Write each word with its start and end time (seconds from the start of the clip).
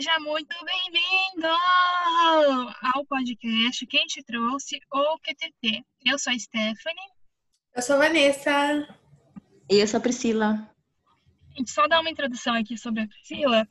Seja 0.00 0.18
muito 0.20 0.56
bem-vindo 0.64 1.46
ao 2.94 3.04
podcast 3.04 3.86
Quem 3.86 4.06
Te 4.06 4.22
Trouxe 4.24 4.80
ou 4.90 5.18
QTT. 5.18 5.84
Eu 6.06 6.18
sou 6.18 6.32
a 6.32 6.38
Stephanie. 6.38 7.10
Eu 7.76 7.82
sou 7.82 7.96
a 7.96 7.98
Vanessa. 7.98 8.88
E 9.70 9.76
eu 9.76 9.86
sou 9.86 9.98
a 9.98 10.00
Priscila. 10.00 10.74
Gente, 11.54 11.70
só 11.70 11.86
dar 11.86 12.00
uma 12.00 12.08
introdução 12.08 12.54
aqui 12.54 12.78
sobre 12.78 13.02
a 13.02 13.08
Priscila. 13.08 13.68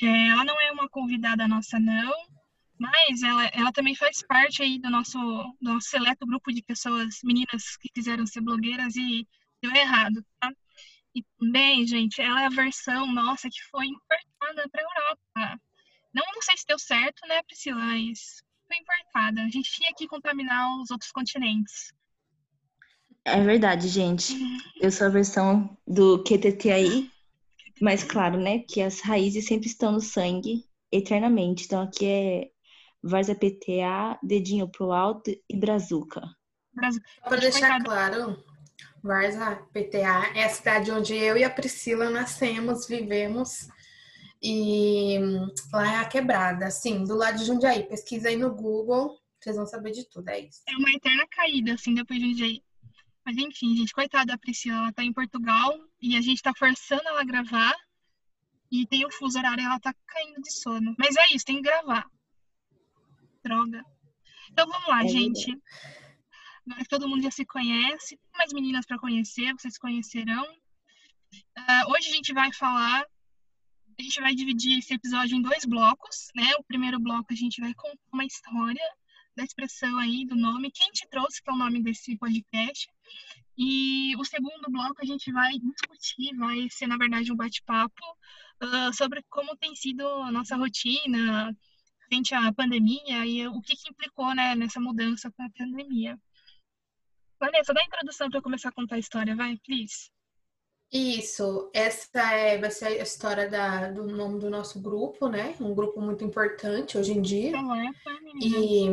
É, 0.00 0.28
ela 0.28 0.44
não 0.44 0.60
é 0.60 0.70
uma 0.70 0.88
convidada 0.88 1.48
nossa, 1.48 1.80
não, 1.80 2.14
mas 2.78 3.24
ela, 3.24 3.46
ela 3.46 3.72
também 3.72 3.96
faz 3.96 4.24
parte 4.24 4.62
aí 4.62 4.78
do 4.78 4.88
nosso, 4.88 5.18
do 5.60 5.72
nosso 5.72 5.88
seleto 5.88 6.24
grupo 6.24 6.52
de 6.52 6.62
pessoas, 6.62 7.18
meninas 7.24 7.76
que 7.80 7.88
quiseram 7.88 8.24
ser 8.26 8.42
blogueiras 8.42 8.94
e 8.94 9.26
deu 9.60 9.74
errado, 9.74 10.24
tá? 10.38 10.52
E 11.16 11.24
também, 11.36 11.84
gente, 11.84 12.22
ela 12.22 12.42
é 12.42 12.46
a 12.46 12.50
versão 12.50 13.12
nossa 13.12 13.48
que 13.50 13.60
foi 13.72 13.86
importada 13.86 14.68
para 14.70 14.80
a 14.80 14.84
Europa. 14.84 15.63
Não, 16.14 16.24
não 16.34 16.42
sei 16.42 16.56
se 16.56 16.66
deu 16.66 16.78
certo, 16.78 17.26
né, 17.26 17.42
Priscila, 17.42 17.78
mas 17.78 18.42
foi 18.66 18.76
importada. 18.76 19.42
A 19.42 19.48
gente 19.48 19.70
tinha 19.70 19.92
que 19.96 20.06
contaminar 20.06 20.80
os 20.80 20.90
outros 20.90 21.10
continentes. 21.10 21.92
É 23.24 23.40
verdade, 23.42 23.88
gente. 23.88 24.34
Eu 24.80 24.90
sou 24.90 25.06
a 25.06 25.10
versão 25.10 25.76
do 25.86 26.22
QTTI, 26.22 27.10
mas 27.80 28.04
claro, 28.04 28.38
né, 28.38 28.60
que 28.60 28.82
as 28.82 29.00
raízes 29.00 29.46
sempre 29.46 29.66
estão 29.66 29.92
no 29.92 30.00
sangue 30.00 30.64
eternamente. 30.92 31.64
Então 31.64 31.82
aqui 31.82 32.06
é 32.06 32.50
Varza 33.02 33.34
PTA, 33.34 34.18
dedinho 34.22 34.68
pro 34.68 34.92
alto 34.92 35.30
e 35.30 35.56
brazuca. 35.56 36.22
Brazuca. 36.72 37.06
Para 37.22 37.36
deixar 37.36 37.82
claro, 37.82 38.42
Varza, 39.02 39.56
PTA, 39.72 40.32
é 40.34 40.44
a 40.44 40.48
cidade 40.48 40.90
onde 40.90 41.14
eu 41.14 41.36
e 41.36 41.44
a 41.44 41.50
Priscila 41.50 42.08
nascemos, 42.08 42.86
vivemos. 42.86 43.68
E 44.46 45.18
lá 45.72 45.90
é 45.90 45.96
a 45.96 46.04
quebrada, 46.04 46.66
assim, 46.66 47.02
do 47.02 47.14
lado 47.16 47.38
de 47.38 47.46
Jundiaí. 47.46 47.84
Pesquisa 47.84 48.28
aí 48.28 48.36
no 48.36 48.54
Google, 48.54 49.18
vocês 49.40 49.56
vão 49.56 49.64
saber 49.64 49.92
de 49.92 50.04
tudo, 50.04 50.28
é 50.28 50.40
isso. 50.40 50.60
É 50.68 50.76
uma 50.76 50.90
eterna 50.90 51.26
caída, 51.30 51.72
assim, 51.72 51.94
depois 51.94 52.20
de 52.20 52.26
Jundiaí. 52.28 52.62
Mas 53.24 53.38
enfim, 53.38 53.74
gente, 53.74 53.94
coitada 53.94 54.26
da 54.26 54.38
Priscila, 54.38 54.76
ela 54.76 54.92
tá 54.92 55.02
em 55.02 55.14
Portugal 55.14 55.72
e 55.98 56.14
a 56.14 56.20
gente 56.20 56.42
tá 56.42 56.52
forçando 56.54 57.08
ela 57.08 57.22
a 57.22 57.24
gravar. 57.24 57.74
E 58.70 58.86
tem 58.86 59.06
o 59.06 59.10
fuso 59.10 59.38
horário, 59.38 59.64
ela 59.64 59.80
tá 59.80 59.94
caindo 60.06 60.42
de 60.42 60.52
sono. 60.52 60.94
Mas 60.98 61.16
é 61.16 61.24
isso, 61.34 61.46
tem 61.46 61.56
que 61.56 61.62
gravar. 61.62 62.06
Droga. 63.42 63.82
Então 64.50 64.66
vamos 64.66 64.88
lá, 64.88 65.04
é 65.04 65.08
gente. 65.08 65.58
Agora 66.66 66.82
que 66.82 66.88
todo 66.88 67.08
mundo 67.08 67.22
já 67.22 67.30
se 67.30 67.46
conhece, 67.46 68.16
tem 68.16 68.38
mais 68.38 68.52
meninas 68.52 68.84
para 68.84 68.98
conhecer, 68.98 69.54
vocês 69.54 69.78
conhecerão. 69.78 70.44
Uh, 70.44 71.92
hoje 71.92 72.10
a 72.10 72.14
gente 72.14 72.34
vai 72.34 72.52
falar, 72.52 73.06
a 73.98 74.02
gente 74.02 74.20
vai 74.20 74.34
dividir 74.34 74.78
esse 74.78 74.94
episódio 74.94 75.36
em 75.36 75.42
dois 75.42 75.64
blocos, 75.64 76.28
né? 76.34 76.54
O 76.58 76.64
primeiro 76.64 76.98
bloco 76.98 77.32
a 77.32 77.36
gente 77.36 77.60
vai 77.60 77.72
contar 77.74 77.98
uma 78.12 78.24
história 78.24 78.82
da 79.36 79.44
expressão 79.44 79.98
aí, 79.98 80.24
do 80.24 80.36
nome, 80.36 80.70
quem 80.70 80.90
te 80.90 81.08
trouxe, 81.08 81.42
que 81.42 81.50
é 81.50 81.52
o 81.52 81.56
nome 81.56 81.82
desse 81.82 82.16
podcast. 82.16 82.88
E 83.56 84.14
o 84.16 84.24
segundo 84.24 84.70
bloco 84.70 85.00
a 85.00 85.04
gente 85.04 85.30
vai 85.32 85.52
discutir, 85.58 86.36
vai 86.36 86.68
ser, 86.70 86.86
na 86.86 86.96
verdade, 86.96 87.32
um 87.32 87.36
bate-papo 87.36 88.04
uh, 88.62 88.92
sobre 88.92 89.22
como 89.28 89.56
tem 89.56 89.74
sido 89.74 90.06
a 90.06 90.30
nossa 90.30 90.56
rotina 90.56 91.56
frente 92.08 92.34
à 92.34 92.52
pandemia 92.52 93.26
e 93.26 93.46
o 93.48 93.60
que, 93.60 93.76
que 93.76 93.90
implicou 93.90 94.34
né, 94.34 94.54
nessa 94.54 94.80
mudança 94.80 95.30
com 95.32 95.42
a 95.42 95.50
pandemia. 95.50 96.18
Vanessa, 97.40 97.74
dá 97.74 97.80
a 97.80 97.84
introdução 97.84 98.28
para 98.28 98.38
eu 98.38 98.42
começar 98.42 98.68
a 98.68 98.72
contar 98.72 98.96
a 98.96 98.98
história, 98.98 99.34
vai, 99.34 99.56
please. 99.58 100.10
Isso, 100.92 101.70
essa 101.74 102.32
é, 102.32 102.56
vai 102.58 102.70
ser 102.70 102.86
a 102.86 103.02
história 103.02 103.48
da, 103.48 103.90
do 103.90 104.06
nome 104.06 104.38
do 104.38 104.48
nosso 104.48 104.80
grupo, 104.80 105.28
né? 105.28 105.54
Um 105.60 105.74
grupo 105.74 106.00
muito 106.00 106.24
importante 106.24 106.96
hoje 106.96 107.12
em 107.12 107.20
dia. 107.20 107.52
E 108.40 108.86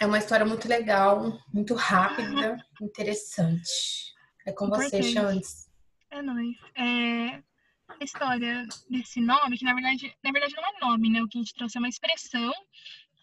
é 0.00 0.06
uma 0.06 0.18
história 0.18 0.46
muito 0.46 0.66
legal, 0.66 1.38
muito 1.52 1.74
rápida, 1.74 2.56
interessante. 2.80 4.14
É 4.46 4.52
com 4.52 4.66
importante. 4.66 5.02
você, 5.02 5.12
Chantes. 5.12 5.70
É 6.10 6.22
nóis. 6.22 6.56
É, 6.76 7.42
a 7.88 8.04
história 8.04 8.66
desse 8.88 9.20
nome, 9.20 9.58
que 9.58 9.64
na 9.64 9.74
verdade, 9.74 10.14
na 10.24 10.32
verdade 10.32 10.54
não 10.56 10.64
é 10.64 10.80
nome, 10.80 11.10
né? 11.10 11.22
O 11.22 11.28
que 11.28 11.38
a 11.38 11.42
gente 11.42 11.54
trouxe 11.54 11.76
é 11.76 11.80
uma 11.80 11.88
expressão. 11.88 12.52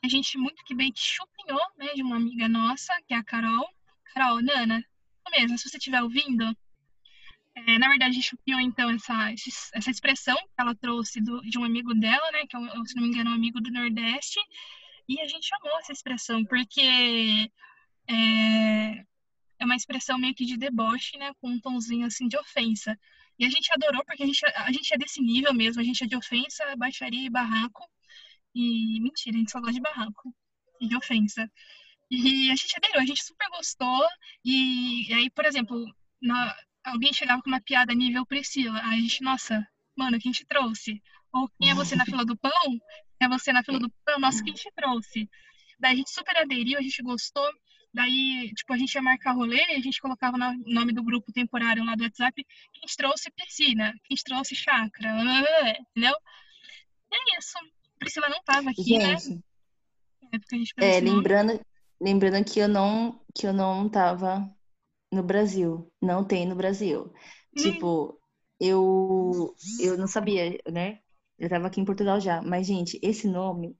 A 0.03 0.07
gente 0.07 0.37
muito 0.37 0.63
que 0.63 0.75
bem 0.75 0.93
chupinhou, 0.95 1.61
né? 1.77 1.93
De 1.95 2.03
uma 2.03 2.17
amiga 2.17 2.47
nossa, 2.47 2.93
que 3.07 3.13
é 3.13 3.17
a 3.17 3.23
Carol 3.23 3.67
Carol, 4.13 4.41
Nana, 4.41 4.83
mesmo, 5.31 5.57
se 5.57 5.69
você 5.69 5.77
estiver 5.77 6.01
ouvindo, 6.01 6.55
é, 7.67 7.77
na 7.79 7.89
verdade, 7.89 8.11
a 8.11 8.13
gente 8.13 8.27
chupinhou, 8.27 8.59
então, 8.59 8.89
essa, 8.89 9.33
essa 9.73 9.91
expressão 9.91 10.35
que 10.35 10.59
ela 10.59 10.75
trouxe 10.75 11.21
do, 11.21 11.41
de 11.41 11.57
um 11.57 11.63
amigo 11.63 11.93
dela, 11.93 12.31
né, 12.31 12.45
que 12.47 12.55
é, 12.55 12.59
se 12.85 12.95
não 12.95 13.03
me 13.03 13.09
engano, 13.09 13.31
um 13.31 13.33
amigo 13.35 13.61
do 13.61 13.71
Nordeste, 13.71 14.39
e 15.07 15.19
a 15.21 15.27
gente 15.27 15.47
chamou 15.47 15.77
essa 15.79 15.91
expressão, 15.91 16.45
porque 16.45 17.51
é, 18.07 19.05
é 19.59 19.65
uma 19.65 19.75
expressão 19.75 20.17
meio 20.17 20.35
que 20.35 20.45
de 20.45 20.57
deboche, 20.57 21.17
né, 21.17 21.31
com 21.41 21.49
um 21.49 21.59
tomzinho, 21.59 22.05
assim, 22.05 22.27
de 22.27 22.37
ofensa. 22.37 22.97
E 23.37 23.45
a 23.45 23.49
gente 23.49 23.71
adorou, 23.73 24.03
porque 24.05 24.23
a 24.23 24.25
gente, 24.25 24.45
a 24.45 24.71
gente 24.71 24.93
é 24.93 24.97
desse 24.97 25.21
nível 25.21 25.53
mesmo, 25.53 25.81
a 25.81 25.85
gente 25.85 26.03
é 26.03 26.07
de 26.07 26.15
ofensa, 26.15 26.75
baixaria 26.77 27.25
e 27.25 27.29
barraco, 27.29 27.83
e 28.53 28.99
mentira, 29.01 29.35
a 29.35 29.39
gente 29.39 29.51
só 29.51 29.59
gosta 29.59 29.73
de 29.73 29.81
barraco 29.81 30.33
e 30.81 30.87
de 30.87 30.95
ofensa. 30.95 31.49
E 32.11 32.49
a 32.49 32.55
gente 32.55 32.75
aderiu, 32.75 32.99
a 32.99 33.05
gente 33.05 33.23
super 33.23 33.47
gostou. 33.49 34.07
E, 34.43 35.09
e 35.09 35.13
aí, 35.13 35.29
por 35.29 35.45
exemplo, 35.45 35.85
na, 36.21 36.55
alguém 36.89 37.13
chegava 37.13 37.41
com 37.41 37.49
uma 37.49 37.61
piada 37.61 37.93
nível 37.93 38.25
Priscila. 38.25 38.79
Aí 38.83 38.99
a 38.99 39.01
gente, 39.01 39.23
nossa, 39.23 39.65
mano, 39.95 40.19
quem 40.19 40.31
te 40.31 40.45
trouxe? 40.45 41.01
Ou 41.33 41.49
quem 41.59 41.71
é 41.71 41.73
você 41.73 41.95
na 41.95 42.05
fila 42.05 42.25
do 42.25 42.37
pão? 42.37 42.51
Quem 42.61 43.25
é 43.25 43.27
você 43.27 43.51
na 43.53 43.63
fila 43.63 43.79
do 43.79 43.89
pão? 44.05 44.19
Nossa, 44.19 44.43
quem 44.43 44.53
te 44.53 44.71
trouxe? 44.75 45.29
Daí 45.79 45.93
a 45.93 45.95
gente 45.95 46.11
super 46.11 46.37
aderiu, 46.37 46.79
a 46.79 46.81
gente 46.81 47.01
gostou. 47.01 47.49
Daí, 47.93 48.51
tipo, 48.55 48.73
a 48.73 48.77
gente 48.77 48.93
ia 48.93 49.01
marcar 49.01 49.31
rolê 49.31 49.63
e 49.69 49.75
a 49.75 49.81
gente 49.81 49.99
colocava 49.99 50.37
o 50.37 50.73
nome 50.73 50.93
do 50.93 51.03
grupo 51.03 51.31
temporário 51.31 51.83
lá 51.83 51.95
do 51.95 52.03
WhatsApp. 52.03 52.45
Quem 52.73 52.85
te 52.85 52.97
trouxe 52.97 53.31
piscina? 53.31 53.93
Quem 54.03 54.15
te 54.15 54.23
trouxe 54.23 54.55
chácara? 54.55 55.09
Entendeu? 55.91 56.15
E 57.11 57.15
é 57.15 57.37
isso. 57.37 57.57
Priscila 57.97 58.29
não 58.29 58.41
tava 58.43 58.69
aqui, 58.69 58.97
né? 58.97 59.17
gente, 59.17 59.29
né? 59.29 59.39
É, 60.77 60.97
é 60.97 60.99
lembrando, 60.99 61.59
Lembrando 62.01 62.43
que 62.45 62.59
eu 62.59 62.67
não 62.67 63.19
que 63.35 63.45
eu 63.45 63.53
não 63.53 63.89
tava 63.89 64.49
no 65.11 65.23
Brasil, 65.23 65.91
não 66.01 66.23
tem 66.23 66.45
no 66.45 66.55
Brasil. 66.55 67.11
Tipo, 67.55 68.19
eu 68.59 69.55
eu 69.79 69.97
não 69.97 70.07
sabia, 70.07 70.57
né? 70.71 70.99
Eu 71.37 71.49
tava 71.49 71.67
aqui 71.67 71.79
em 71.79 71.85
Portugal 71.85 72.19
já, 72.19 72.41
mas 72.41 72.67
gente, 72.67 72.99
esse 73.01 73.27
nome 73.27 73.75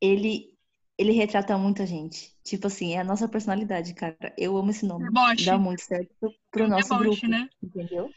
ele 0.00 0.54
ele 0.98 1.12
retrata 1.12 1.56
muita 1.56 1.86
gente. 1.86 2.36
Tipo 2.42 2.66
assim, 2.66 2.94
é 2.94 2.98
a 2.98 3.04
nossa 3.04 3.28
personalidade, 3.28 3.94
cara. 3.94 4.34
Eu 4.36 4.56
amo 4.56 4.70
esse 4.70 4.84
nome. 4.84 5.04
Deboche. 5.04 5.46
Dá 5.46 5.56
muito 5.56 5.80
certo 5.80 6.12
pro 6.50 6.64
é 6.64 6.66
nosso 6.66 6.88
deboche, 6.88 7.04
grupo, 7.04 7.26
né? 7.28 7.48
entendeu? 7.62 8.10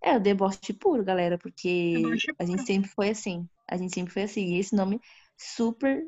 É 0.00 0.16
o 0.16 0.20
deboche 0.20 0.72
puro, 0.72 1.02
galera, 1.02 1.36
porque 1.36 2.00
a 2.38 2.44
gente 2.44 2.64
sempre 2.64 2.88
foi 2.88 3.10
assim. 3.10 3.48
A 3.66 3.76
gente 3.76 3.92
sempre 3.92 4.12
foi 4.12 4.22
assim. 4.22 4.54
E 4.54 4.58
esse 4.60 4.76
nome 4.76 5.00
super 5.36 6.00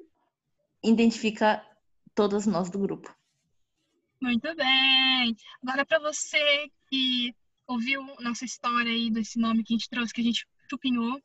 identifica 0.84 1.66
todas 2.14 2.46
nós 2.46 2.70
do 2.70 2.78
grupo. 2.78 3.12
Muito 4.20 4.54
bem. 4.54 5.34
Agora, 5.62 5.86
para 5.86 5.98
você 5.98 6.70
que 6.90 7.34
ouviu 7.66 8.04
nossa 8.20 8.44
história 8.44 8.92
aí 8.92 9.10
desse 9.10 9.38
nome 9.38 9.64
que 9.64 9.72
a 9.72 9.76
gente 9.76 9.88
trouxe, 9.88 10.12
que 10.12 10.20
a 10.20 10.24
gente 10.24 10.46
chupinhou, 10.68 11.18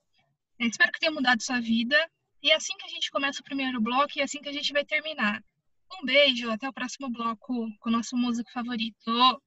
é, 0.59 0.65
espero 0.65 0.91
que 0.93 0.99
tenha 0.99 1.11
mudado 1.11 1.43
sua 1.43 1.59
vida. 1.59 1.97
E 2.41 2.51
é 2.51 2.55
assim 2.55 2.77
que 2.77 2.85
a 2.85 2.89
gente 2.89 3.11
começa 3.11 3.41
o 3.41 3.43
primeiro 3.43 3.81
bloco 3.81 4.11
e 4.15 4.21
é 4.21 4.23
assim 4.23 4.39
que 4.39 4.47
a 4.47 4.53
gente 4.53 4.71
vai 4.71 4.85
terminar. 4.85 5.43
Um 6.01 6.05
beijo, 6.05 6.49
até 6.49 6.69
o 6.69 6.73
próximo 6.73 7.09
bloco 7.09 7.67
com 7.79 7.89
o 7.89 7.91
nosso 7.91 8.15
músico 8.15 8.49
favorito. 8.51 9.41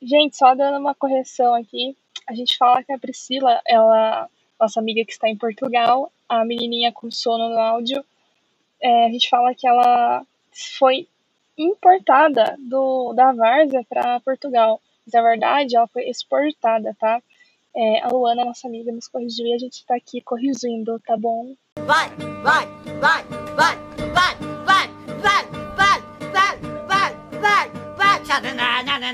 Gente, 0.00 0.36
só 0.36 0.54
dando 0.54 0.78
uma 0.78 0.94
correção 0.94 1.54
aqui, 1.54 1.96
a 2.28 2.34
gente 2.34 2.56
fala 2.56 2.82
que 2.82 2.92
a 2.92 2.98
Priscila, 2.98 3.60
ela, 3.66 4.28
nossa 4.58 4.80
amiga 4.80 5.04
que 5.04 5.12
está 5.12 5.28
em 5.28 5.36
Portugal, 5.36 6.12
a 6.28 6.44
menininha 6.44 6.92
com 6.92 7.10
sono 7.10 7.50
no 7.50 7.58
áudio, 7.58 8.04
é, 8.80 9.06
a 9.06 9.10
gente 9.10 9.28
fala 9.28 9.54
que 9.54 9.66
ela 9.66 10.24
foi 10.78 11.08
importada 11.56 12.56
do, 12.58 13.12
da 13.14 13.32
Várzea 13.32 13.84
para 13.88 14.20
Portugal. 14.20 14.80
Mas 15.04 15.14
na 15.14 15.22
verdade 15.22 15.76
ela 15.76 15.86
foi 15.88 16.08
exportada, 16.08 16.94
tá? 16.98 17.22
É, 17.74 18.00
a 18.02 18.08
Luana, 18.08 18.44
nossa 18.44 18.66
amiga, 18.66 18.90
nos 18.90 19.06
corrigiu 19.06 19.46
e 19.46 19.54
a 19.54 19.58
gente 19.58 19.84
tá 19.84 19.96
aqui 19.96 20.22
corrigindo, 20.22 20.98
tá 21.00 21.16
bom? 21.16 21.54
Vai, 21.80 22.08
vai, 22.42 22.66
vai, 23.00 23.22
vai, 23.54 23.76
vai, 24.14 24.34
vai, 24.64 24.88
vai, 25.20 25.44
vai, 25.76 26.00
vai, 26.32 26.50
vai, 26.88 27.12
vai, 27.38 27.70
vai, 27.96 28.24
xadananana, 28.24 29.12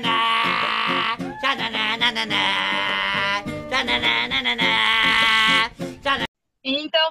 xadananana, 1.41 2.41
xadananana, 3.69 4.65
Então 6.63 7.09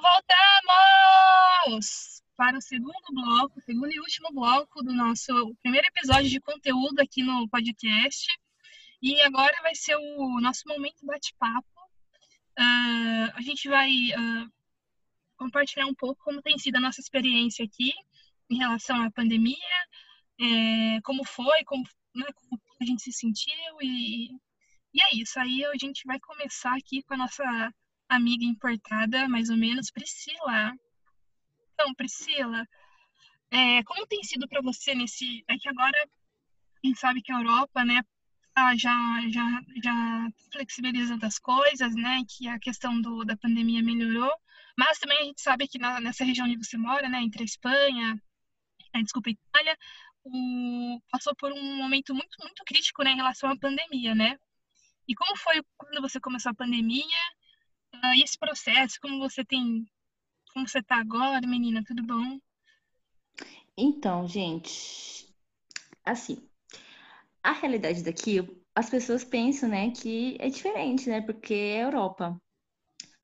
voltamos! 1.67 2.12
Para 2.35 2.57
o 2.57 2.61
segundo 2.61 3.05
bloco, 3.11 3.61
segundo 3.61 3.91
e 3.91 3.99
último 3.99 4.31
bloco 4.31 4.83
do 4.83 4.93
nosso 4.93 5.55
primeiro 5.61 5.87
episódio 5.87 6.29
de 6.29 6.39
conteúdo 6.39 6.99
aqui 6.99 7.23
no 7.23 7.47
podcast. 7.49 8.25
E 9.01 9.21
agora 9.21 9.53
vai 9.61 9.75
ser 9.75 9.95
o 9.95 10.39
nosso 10.39 10.61
momento 10.67 11.05
bate-papo. 11.05 11.67
Uh, 12.57 13.29
a 13.33 13.41
gente 13.41 13.67
vai 13.67 13.89
uh, 13.89 14.51
compartilhar 15.35 15.85
um 15.85 15.95
pouco 15.95 16.23
como 16.23 16.41
tem 16.41 16.57
sido 16.57 16.77
a 16.77 16.79
nossa 16.79 17.01
experiência 17.01 17.65
aqui 17.65 17.91
em 18.49 18.57
relação 18.57 19.01
à 19.01 19.11
pandemia, 19.11 19.57
é, 20.39 21.01
como 21.01 21.23
foi, 21.25 21.63
como, 21.65 21.83
né, 22.15 22.25
como 22.35 22.61
a 22.81 22.85
gente 22.85 23.01
se 23.01 23.11
sentiu 23.11 23.53
e, 23.81 24.29
e 24.93 25.01
é 25.01 25.15
isso. 25.15 25.39
Aí 25.39 25.65
a 25.65 25.73
gente 25.79 26.03
vai 26.05 26.19
começar 26.19 26.75
aqui 26.75 27.03
com 27.03 27.13
a 27.13 27.17
nossa 27.17 27.73
amiga 28.09 28.45
importada, 28.45 29.27
mais 29.27 29.49
ou 29.49 29.57
menos, 29.57 29.91
Priscila. 29.91 30.73
Então, 31.73 31.93
Priscila, 31.95 32.67
é, 33.51 33.83
como 33.83 34.07
tem 34.07 34.23
sido 34.23 34.47
para 34.47 34.61
você 34.61 34.95
nesse. 34.95 35.43
É 35.47 35.57
que 35.57 35.69
agora 35.69 35.97
a 36.83 36.87
gente 36.87 36.99
sabe 36.99 37.21
que 37.21 37.31
a 37.31 37.37
Europa, 37.37 37.85
né, 37.85 38.03
tá 38.53 38.75
já, 38.75 38.91
já, 39.29 39.61
já 39.83 40.27
flexibilizando 40.51 41.25
as 41.25 41.39
coisas, 41.39 41.95
né, 41.95 42.21
que 42.27 42.47
a 42.47 42.59
questão 42.59 42.99
do, 43.01 43.23
da 43.25 43.37
pandemia 43.37 43.81
melhorou, 43.81 44.31
mas 44.77 44.99
também 44.99 45.17
a 45.19 45.23
gente 45.23 45.41
sabe 45.41 45.67
que 45.67 45.79
na, 45.79 45.99
nessa 45.99 46.23
região 46.23 46.45
onde 46.45 46.57
você 46.57 46.77
mora, 46.77 47.09
né, 47.09 47.21
entre 47.21 47.43
a 47.43 47.45
Espanha, 47.45 48.21
a, 48.93 49.01
desculpa, 49.01 49.29
a 49.29 49.33
Itália, 49.33 49.77
o, 50.23 51.01
passou 51.11 51.35
por 51.35 51.51
um 51.51 51.75
momento 51.77 52.13
muito, 52.13 52.35
muito 52.41 52.63
crítico, 52.65 53.03
né, 53.03 53.11
em 53.11 53.17
relação 53.17 53.49
à 53.49 53.57
pandemia, 53.57 54.15
né? 54.15 54.37
E 55.07 55.15
como 55.15 55.35
foi 55.37 55.61
quando 55.77 56.01
você 56.01 56.19
começou 56.19 56.51
a 56.51 56.55
pandemia? 56.55 57.03
Uh, 57.95 58.15
e 58.15 58.23
esse 58.23 58.37
processo, 58.37 58.97
como 59.01 59.19
você 59.19 59.43
tem, 59.43 59.85
como 60.53 60.67
você 60.67 60.81
tá 60.81 60.97
agora, 60.97 61.45
menina, 61.47 61.83
tudo 61.85 62.03
bom? 62.03 62.39
Então, 63.75 64.27
gente, 64.27 65.27
assim, 66.05 66.37
a 67.41 67.51
realidade 67.51 68.03
daqui, 68.03 68.47
as 68.75 68.89
pessoas 68.89 69.23
pensam, 69.23 69.67
né, 69.69 69.91
que 69.91 70.37
é 70.39 70.47
diferente, 70.49 71.09
né, 71.09 71.21
porque 71.21 71.53
é 71.53 71.83
Europa. 71.83 72.39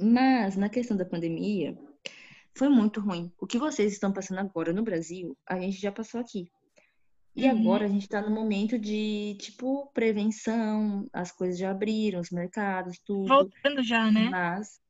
Mas 0.02 0.56
na 0.56 0.70
questão 0.70 0.98
da 0.98 1.06
pandemia, 1.06 1.78
foi 2.56 2.68
muito 2.68 3.00
ruim. 3.00 3.32
O 3.40 3.46
que 3.46 3.60
vocês 3.60 3.94
estão 3.94 4.12
passando 4.12 4.40
agora 4.40 4.74
no 4.74 4.84
Brasil, 4.84 5.38
a 5.48 5.60
gente 5.60 5.80
já 5.80 5.92
passou 5.92 6.20
aqui. 6.20 6.50
E 7.36 7.46
uhum. 7.46 7.52
agora 7.52 7.86
a 7.86 7.88
gente 7.88 8.02
está 8.02 8.22
no 8.22 8.32
momento 8.32 8.78
de, 8.78 9.38
tipo, 9.40 9.90
prevenção, 9.94 11.08
as 11.14 11.32
coisas 11.32 11.58
já 11.60 11.72
abriram, 11.72 12.20
os 12.20 12.32
mercados, 12.32 13.00
tudo. 13.06 13.28
Voltando 13.28 13.84
já, 13.84 14.12
né? 14.12 14.30
Mas, 14.30 14.82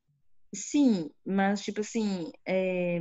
sim, 0.54 1.10
mas, 1.24 1.62
tipo 1.62 1.80
assim, 1.80 2.30
é, 2.46 3.00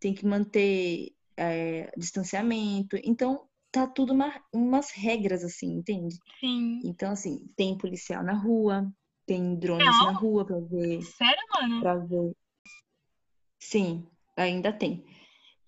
tem 0.00 0.14
que 0.14 0.26
manter 0.26 1.12
é, 1.36 1.92
distanciamento. 1.96 2.96
Então, 3.04 3.48
tá 3.70 3.86
tudo 3.86 4.12
uma, 4.12 4.42
umas 4.52 4.90
regras, 4.90 5.42
assim, 5.42 5.72
entende? 5.72 6.16
Sim. 6.40 6.80
Então, 6.84 7.12
assim, 7.12 7.48
tem 7.56 7.76
policial 7.78 8.22
na 8.22 8.34
rua, 8.34 8.92
tem 9.26 9.56
drones 9.56 9.86
Não. 9.98 10.06
na 10.06 10.12
rua 10.12 10.44
pra 10.44 10.58
ver. 10.58 11.02
Sério, 11.02 11.42
mano? 11.54 11.80
Pra 11.80 11.96
ver. 11.96 12.32
Sim, 13.58 14.06
ainda 14.36 14.72
tem. 14.72 15.04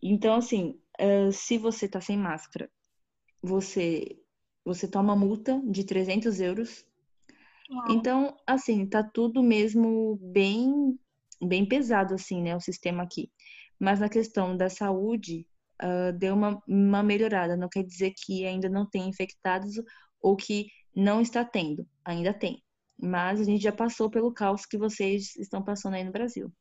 Então, 0.03 0.35
assim, 0.35 0.79
uh, 1.01 1.33
se 1.33 1.57
você 1.57 1.89
tá 1.89 2.01
sem 2.01 2.19
máscara, 2.19 2.71
você, 3.41 4.19
você 4.65 4.89
toma 4.89 5.17
multa 5.17 5.63
de 5.65 5.85
300 5.85 6.41
euros. 6.41 6.85
Uau. 7.71 7.87
Então, 7.91 8.37
assim, 8.47 8.87
tá 8.87 9.03
tudo 9.03 9.43
mesmo 9.43 10.19
bem, 10.21 10.99
bem 11.41 11.67
pesado, 11.67 12.15
assim, 12.15 12.43
né, 12.43 12.55
o 12.55 12.61
sistema 12.61 13.03
aqui. 13.03 13.31
Mas 13.79 14.01
na 14.01 14.09
questão 14.09 14.57
da 14.57 14.69
saúde, 14.69 15.47
uh, 15.83 16.13
deu 16.17 16.35
uma, 16.35 16.63
uma 16.67 17.03
melhorada. 17.03 17.57
Não 17.57 17.69
quer 17.69 17.83
dizer 17.85 18.13
que 18.17 18.47
ainda 18.47 18.69
não 18.69 18.89
tem 18.89 19.09
infectados 19.09 19.75
ou 20.21 20.37
que 20.37 20.67
não 20.95 21.21
está 21.21 21.45
tendo. 21.45 21.87
Ainda 22.05 22.33
tem. 22.33 22.63
Mas 23.01 23.41
a 23.41 23.45
gente 23.45 23.63
já 23.63 23.73
passou 23.73 24.09
pelo 24.09 24.33
caos 24.33 24.65
que 24.65 24.79
vocês 24.79 25.35
estão 25.37 25.63
passando 25.63 25.95
aí 25.95 26.05
no 26.05 26.13
Brasil. 26.13 26.53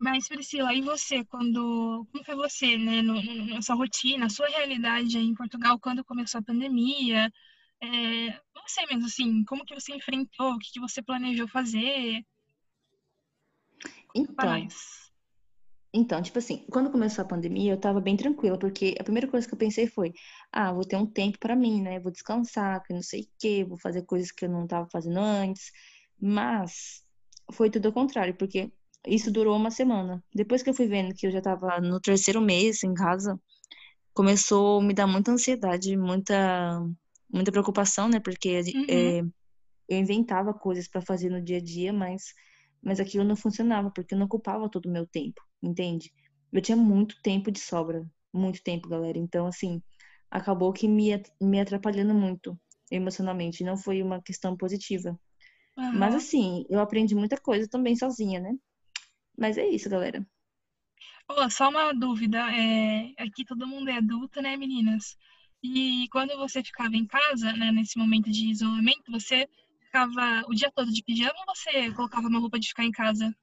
Mas, 0.00 0.26
Priscila, 0.26 0.74
e 0.74 0.80
você, 0.80 1.24
quando. 1.26 2.04
Como 2.10 2.24
foi 2.24 2.34
você, 2.34 2.76
né, 2.76 3.02
no, 3.02 3.22
no, 3.22 3.46
na 3.46 3.62
sua 3.62 3.76
rotina, 3.76 4.26
a 4.26 4.30
sua 4.30 4.48
realidade 4.48 5.16
aí 5.16 5.24
em 5.24 5.34
Portugal, 5.34 5.78
quando 5.78 6.04
começou 6.04 6.40
a 6.40 6.42
pandemia? 6.42 7.30
É, 7.82 8.40
você 8.54 8.86
mesmo, 8.86 9.06
assim, 9.06 9.44
como 9.44 9.64
que 9.64 9.74
você 9.74 9.94
enfrentou? 9.94 10.52
O 10.52 10.58
que, 10.58 10.72
que 10.72 10.80
você 10.80 11.02
planejou 11.02 11.48
fazer? 11.48 12.24
Então, 14.14 14.68
então, 15.94 16.22
tipo 16.22 16.38
assim, 16.38 16.64
quando 16.70 16.90
começou 16.90 17.22
a 17.22 17.28
pandemia, 17.28 17.72
eu 17.72 17.80
tava 17.80 18.00
bem 18.00 18.16
tranquila, 18.16 18.58
porque 18.58 18.94
a 18.98 19.04
primeira 19.04 19.28
coisa 19.28 19.46
que 19.46 19.52
eu 19.52 19.58
pensei 19.58 19.86
foi: 19.86 20.12
ah, 20.50 20.72
vou 20.72 20.84
ter 20.84 20.96
um 20.96 21.06
tempo 21.06 21.38
para 21.38 21.54
mim, 21.56 21.82
né? 21.82 22.00
Vou 22.00 22.10
descansar, 22.10 22.82
que 22.84 22.94
não 22.94 23.02
sei 23.02 23.22
o 23.22 23.28
quê, 23.38 23.64
vou 23.64 23.78
fazer 23.78 24.02
coisas 24.02 24.30
que 24.30 24.44
eu 24.46 24.48
não 24.48 24.66
tava 24.66 24.88
fazendo 24.90 25.18
antes. 25.18 25.70
Mas 26.20 27.04
foi 27.52 27.68
tudo 27.68 27.86
ao 27.86 27.92
contrário, 27.92 28.34
porque 28.34 28.72
isso 29.06 29.30
durou 29.30 29.56
uma 29.56 29.70
semana. 29.70 30.22
Depois 30.34 30.62
que 30.62 30.70
eu 30.70 30.74
fui 30.74 30.86
vendo 30.86 31.14
que 31.14 31.26
eu 31.26 31.30
já 31.30 31.42
tava 31.42 31.80
no 31.80 32.00
terceiro 32.00 32.40
mês 32.40 32.82
em 32.84 32.94
casa, 32.94 33.38
começou 34.14 34.80
a 34.80 34.82
me 34.82 34.94
dar 34.94 35.06
muita 35.06 35.32
ansiedade, 35.32 35.96
muita, 35.96 36.80
muita 37.32 37.50
preocupação, 37.50 38.08
né? 38.08 38.20
Porque 38.20 38.60
uhum. 38.60 38.86
é, 38.88 39.20
eu 39.88 39.98
inventava 39.98 40.52
coisas 40.52 40.86
para 40.86 41.00
fazer 41.00 41.30
no 41.30 41.42
dia 41.42 41.56
a 41.58 41.62
dia, 41.62 41.92
mas 41.92 42.34
mas 42.82 42.98
aquilo 42.98 43.24
não 43.24 43.36
funcionava, 43.36 43.90
porque 43.90 44.12
eu 44.12 44.18
não 44.18 44.26
ocupava 44.26 44.68
todo 44.68 44.86
o 44.86 44.90
meu 44.90 45.06
tempo, 45.06 45.40
entende? 45.62 46.12
Eu 46.52 46.60
tinha 46.60 46.76
muito 46.76 47.22
tempo 47.22 47.50
de 47.50 47.60
sobra, 47.60 48.04
muito 48.34 48.60
tempo, 48.62 48.88
galera. 48.88 49.16
Então, 49.16 49.46
assim, 49.46 49.80
acabou 50.28 50.72
que 50.72 50.88
me, 50.88 51.22
me 51.40 51.60
atrapalhando 51.60 52.12
muito 52.12 52.58
emocionalmente, 52.90 53.62
não 53.62 53.76
foi 53.76 54.02
uma 54.02 54.20
questão 54.20 54.56
positiva. 54.56 55.18
Uhum. 55.78 55.98
Mas, 55.98 56.14
assim, 56.14 56.66
eu 56.68 56.80
aprendi 56.80 57.14
muita 57.14 57.36
coisa 57.36 57.68
também 57.68 57.94
sozinha, 57.94 58.40
né? 58.40 58.52
Mas 59.38 59.56
é 59.56 59.66
isso, 59.66 59.88
galera. 59.88 60.26
Oh, 61.30 61.48
só 61.48 61.70
uma 61.70 61.92
dúvida, 61.94 62.38
é... 62.52 63.12
aqui 63.16 63.44
todo 63.46 63.66
mundo 63.66 63.88
é 63.88 63.96
adulto, 63.96 64.42
né, 64.42 64.56
meninas? 64.56 65.16
E 65.62 66.08
quando 66.10 66.36
você 66.36 66.62
ficava 66.62 66.96
em 66.96 67.06
casa, 67.06 67.52
né, 67.52 67.70
nesse 67.70 67.96
momento 67.96 68.30
de 68.30 68.50
isolamento, 68.50 69.10
você 69.10 69.48
ficava 69.84 70.42
o 70.48 70.54
dia 70.54 70.72
todo 70.72 70.90
de 70.90 71.02
pijama 71.04 71.34
ou 71.46 71.54
você 71.54 71.92
colocava 71.92 72.26
uma 72.26 72.40
roupa 72.40 72.58
de 72.58 72.68
ficar 72.68 72.84
em 72.84 72.90
casa? 72.90 73.34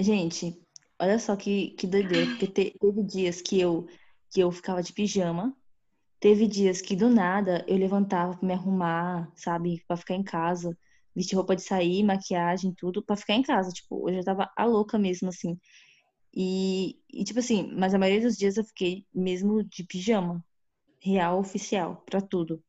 gente, 0.00 0.58
olha 0.98 1.18
só 1.18 1.34
que, 1.36 1.70
que 1.70 1.86
doideira, 1.86 2.26
porque 2.26 2.46
te, 2.46 2.76
teve 2.78 3.02
dias 3.02 3.42
que 3.42 3.60
eu, 3.60 3.86
que 4.30 4.40
eu 4.40 4.50
ficava 4.52 4.82
de 4.82 4.92
pijama, 4.92 5.54
teve 6.20 6.46
dias 6.46 6.80
que 6.80 6.96
do 6.96 7.10
nada 7.10 7.64
eu 7.68 7.76
levantava 7.76 8.36
pra 8.36 8.46
me 8.46 8.54
arrumar, 8.54 9.30
sabe, 9.34 9.82
pra 9.86 9.96
ficar 9.96 10.14
em 10.14 10.22
casa, 10.22 10.76
vestir 11.14 11.34
roupa 11.34 11.56
de 11.56 11.62
sair, 11.62 12.02
maquiagem, 12.04 12.74
tudo, 12.76 13.02
pra 13.02 13.16
ficar 13.16 13.34
em 13.34 13.42
casa. 13.42 13.70
Tipo, 13.70 14.08
eu 14.08 14.14
já 14.16 14.22
tava 14.22 14.50
a 14.56 14.64
louca 14.64 14.98
mesmo, 14.98 15.28
assim. 15.28 15.58
E, 16.34 16.98
e, 17.10 17.24
tipo 17.24 17.38
assim, 17.38 17.72
mas 17.74 17.94
a 17.94 17.98
maioria 17.98 18.26
dos 18.26 18.36
dias 18.36 18.56
eu 18.56 18.64
fiquei 18.64 19.06
mesmo 19.14 19.64
de 19.64 19.84
pijama. 19.84 20.44
Real, 21.06 21.38
oficial, 21.38 22.02
pra 22.04 22.20
tudo. 22.20 22.60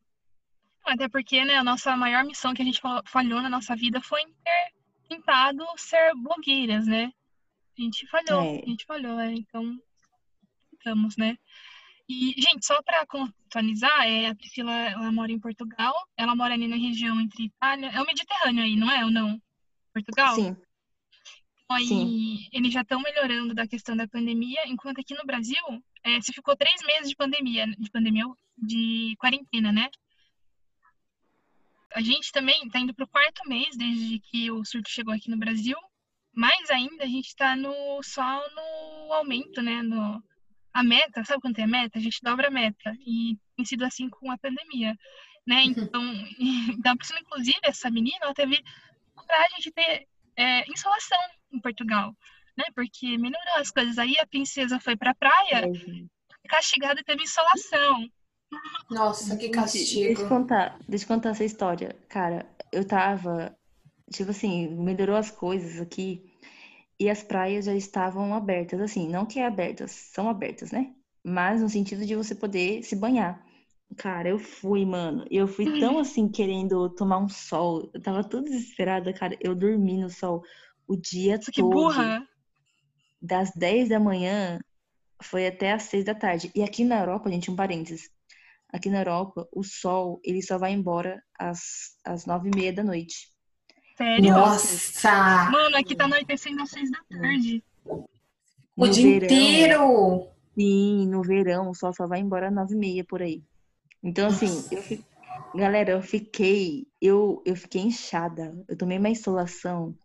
Até 0.85 1.09
porque, 1.09 1.43
né, 1.43 1.55
a 1.55 1.63
nossa 1.63 1.97
maior 1.97 2.23
missão 2.23 2.53
que 2.53 2.61
a 2.61 2.65
gente 2.65 2.79
falhou 3.07 3.41
na 3.41 3.49
nossa 3.49 3.75
vida 3.75 3.99
foi 3.99 4.23
ter 4.25 4.73
tentado 5.09 5.65
ser 5.75 6.13
blogueiras, 6.13 6.85
né? 6.85 7.11
A 7.75 7.81
gente 7.81 8.05
falhou, 8.05 8.41
é. 8.43 8.59
a 8.59 8.65
gente 8.65 8.85
falhou, 8.85 9.19
é, 9.19 9.33
então 9.33 9.81
estamos, 10.71 11.17
né? 11.17 11.35
E, 12.07 12.35
gente, 12.37 12.63
só 12.63 12.79
para 12.83 13.07
contextualizar, 13.07 14.05
é, 14.05 14.27
a 14.27 14.35
Priscila 14.35 14.71
ela 14.71 15.11
mora 15.11 15.31
em 15.31 15.39
Portugal, 15.39 15.95
ela 16.15 16.35
mora 16.35 16.53
ali 16.53 16.67
na 16.67 16.75
região 16.75 17.19
entre 17.19 17.45
Itália, 17.45 17.89
é 17.89 17.99
o 17.99 18.05
Mediterrâneo 18.05 18.63
aí, 18.63 18.75
não 18.75 18.91
é 18.91 19.03
ou 19.03 19.09
não? 19.09 19.41
Portugal? 19.91 20.35
Sim. 20.35 20.55
Aí 21.71 21.87
Sim. 21.87 22.47
eles 22.53 22.71
já 22.71 22.81
estão 22.81 23.01
melhorando 23.01 23.55
da 23.55 23.67
questão 23.67 23.97
da 23.97 24.07
pandemia, 24.07 24.67
enquanto 24.67 24.99
aqui 24.99 25.15
no 25.15 25.25
Brasil 25.25 25.83
é, 26.03 26.21
se 26.21 26.33
ficou 26.33 26.55
três 26.55 26.81
meses 26.83 27.09
de 27.09 27.15
pandemia, 27.15 27.67
de 27.67 27.89
pandemia, 27.89 28.25
de 28.57 29.15
quarentena, 29.19 29.71
né? 29.71 29.89
A 31.93 32.01
gente 32.01 32.31
também 32.31 32.65
está 32.65 32.79
indo 32.79 32.93
para 32.93 33.05
o 33.05 33.07
quarto 33.07 33.47
mês 33.47 33.75
desde 33.75 34.19
que 34.19 34.51
o 34.51 34.63
surto 34.65 34.89
chegou 34.89 35.13
aqui 35.13 35.29
no 35.29 35.37
Brasil, 35.37 35.77
mas 36.33 36.69
ainda 36.69 37.03
a 37.03 37.07
gente 37.07 37.27
está 37.27 37.55
no, 37.55 38.01
só 38.03 38.43
no 38.53 39.13
aumento, 39.13 39.61
né? 39.61 39.81
No, 39.81 40.23
a 40.73 40.83
meta, 40.83 41.23
sabe 41.23 41.41
quanto 41.41 41.59
é 41.59 41.63
a 41.63 41.67
meta? 41.67 41.97
A 41.97 42.01
gente 42.01 42.21
dobra 42.21 42.49
a 42.49 42.51
meta. 42.51 42.95
E 43.05 43.37
tem 43.55 43.65
sido 43.65 43.83
assim 43.83 44.09
com 44.09 44.29
a 44.29 44.37
pandemia, 44.37 44.95
né? 45.45 45.63
Então, 45.63 46.03
então 46.69 46.95
inclusive, 47.19 47.59
essa 47.63 47.89
menina, 47.89 48.19
ela 48.21 48.33
teve 48.33 48.63
coragem 49.15 49.59
de 49.59 49.71
ter 49.71 50.07
é, 50.35 50.69
insolação 50.69 51.17
em 51.51 51.59
Portugal, 51.59 52.15
né? 52.57 52.65
Porque 52.73 53.17
melhorou 53.17 53.57
as 53.57 53.71
coisas. 53.71 53.97
Aí 53.97 54.17
a 54.17 54.27
princesa 54.27 54.79
foi 54.79 54.95
para 54.95 55.11
a 55.11 55.15
praia, 55.15 55.65
é, 55.65 56.47
castigada 56.47 56.99
e 56.99 57.03
teve 57.03 57.23
insolação. 57.23 58.09
Nossa, 58.89 59.35
que 59.35 59.49
castigo. 59.49 60.07
Deixa 60.07 60.21
eu 60.21 60.29
contar, 60.29 60.79
deixa 60.87 61.05
eu 61.05 61.07
contar 61.09 61.29
essa 61.29 61.43
história. 61.43 61.95
Cara, 62.07 62.45
eu 62.71 62.85
tava, 62.85 63.55
tipo 64.11 64.31
assim, 64.31 64.67
melhorou 64.75 65.15
as 65.15 65.29
coisas 65.29 65.81
aqui 65.81 66.23
e 66.99 67.09
as 67.09 67.21
praias 67.21 67.65
já 67.65 67.75
estavam 67.75 68.33
abertas, 68.33 68.79
assim, 68.79 69.07
não 69.07 69.25
que 69.25 69.39
é 69.39 69.45
abertas, 69.45 69.91
são 69.91 70.29
abertas, 70.29 70.71
né? 70.71 70.93
Mas 71.23 71.61
no 71.61 71.69
sentido 71.69 72.05
de 72.05 72.15
você 72.15 72.33
poder 72.33 72.83
se 72.83 72.95
banhar. 72.95 73.45
Cara, 73.95 74.29
eu 74.29 74.39
fui, 74.39 74.85
mano. 74.85 75.25
Eu 75.29 75.47
fui 75.47 75.79
tão 75.79 75.99
assim, 75.99 76.27
querendo 76.29 76.89
tomar 76.89 77.19
um 77.19 77.29
sol. 77.29 77.89
Eu 77.93 78.01
tava 78.01 78.23
toda 78.23 78.49
desesperada, 78.49 79.13
cara. 79.13 79.37
Eu 79.39 79.55
dormi 79.55 79.97
no 79.97 80.09
sol 80.09 80.43
o 80.87 80.95
dia 80.95 81.39
todo. 81.39 81.51
Que 81.51 81.61
burra! 81.61 82.27
Das 83.27 83.51
10 83.51 83.89
da 83.89 83.99
manhã 83.99 84.57
foi 85.21 85.47
até 85.47 85.73
as 85.73 85.83
6 85.83 86.05
da 86.05 86.15
tarde. 86.15 86.49
E 86.55 86.63
aqui 86.63 86.85
na 86.85 86.99
Europa, 86.99 87.29
gente, 87.29 87.51
um 87.51 87.55
parênteses. 87.55 88.09
Aqui 88.71 88.89
na 88.89 88.99
Europa, 88.99 89.47
o 89.51 89.63
sol, 89.63 90.21
ele 90.23 90.41
só 90.41 90.57
vai 90.57 90.71
embora 90.71 91.21
às, 91.37 91.97
às 92.05 92.25
9 92.25 92.49
e 92.49 92.55
meia 92.55 92.73
da 92.73 92.83
noite. 92.83 93.29
Sério? 93.97 94.31
Nossa! 94.31 95.49
Mano, 95.51 95.75
aqui 95.75 95.93
tá 95.93 96.05
anoitecendo 96.05 96.61
às 96.61 96.69
6 96.69 96.91
da 96.91 96.99
tarde. 97.09 97.63
O 97.85 98.85
no 98.85 98.89
dia 98.89 99.19
verão, 99.19 99.25
inteiro! 99.25 100.27
Sim, 100.55 101.07
no 101.07 101.21
verão, 101.21 101.69
o 101.69 101.75
sol 101.75 101.93
só 101.93 102.07
vai 102.07 102.19
embora 102.19 102.47
às 102.47 102.53
9 102.53 102.73
e 102.73 102.77
meia 102.77 103.03
por 103.03 103.21
aí. 103.21 103.43
Então, 104.01 104.27
assim, 104.27 104.63
eu 104.71 104.81
galera, 105.53 105.91
eu 105.91 106.01
fiquei, 106.01 106.87
eu, 107.01 107.41
eu 107.45 107.55
fiquei 107.55 107.81
inchada. 107.81 108.53
Eu 108.67 108.77
tomei 108.77 108.97
uma 108.97 109.09
insolação 109.09 109.95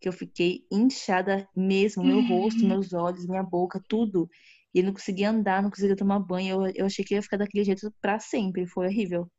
que 0.00 0.08
eu 0.08 0.12
fiquei 0.12 0.64
inchada 0.70 1.48
mesmo, 1.54 2.02
meu 2.02 2.20
rosto, 2.26 2.62
uhum. 2.62 2.68
meus 2.68 2.92
olhos, 2.92 3.26
minha 3.26 3.42
boca, 3.42 3.82
tudo. 3.86 4.28
E 4.74 4.78
eu 4.78 4.84
não 4.84 4.92
conseguia 4.92 5.30
andar, 5.30 5.62
não 5.62 5.70
conseguia 5.70 5.96
tomar 5.96 6.18
banho. 6.20 6.66
Eu, 6.66 6.72
eu 6.74 6.86
achei 6.86 7.04
que 7.04 7.14
ia 7.14 7.22
ficar 7.22 7.36
daquele 7.36 7.64
jeito 7.64 7.92
para 8.00 8.18
sempre. 8.18 8.66
Foi 8.66 8.86
horrível. 8.86 9.30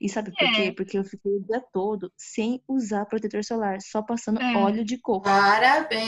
E 0.00 0.08
sabe 0.08 0.30
por 0.30 0.48
quê? 0.54 0.62
É. 0.62 0.72
Porque 0.72 0.96
eu 0.98 1.04
fiquei 1.04 1.32
o 1.32 1.42
dia 1.44 1.60
todo 1.72 2.12
sem 2.16 2.62
usar 2.68 3.06
protetor 3.06 3.42
solar, 3.42 3.80
só 3.80 4.02
passando 4.02 4.40
é. 4.40 4.56
óleo 4.56 4.84
de 4.84 4.98
coco. 4.98 5.24
Parabéns! 5.24 5.98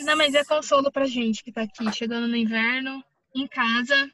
Não, 0.00 0.16
mas 0.16 0.34
é 0.34 0.44
consolo 0.44 0.92
pra 0.92 1.06
gente 1.06 1.42
que 1.42 1.50
tá 1.50 1.62
aqui, 1.62 1.90
chegando 1.92 2.28
no 2.28 2.36
inverno, 2.36 3.02
em 3.34 3.46
casa, 3.48 4.10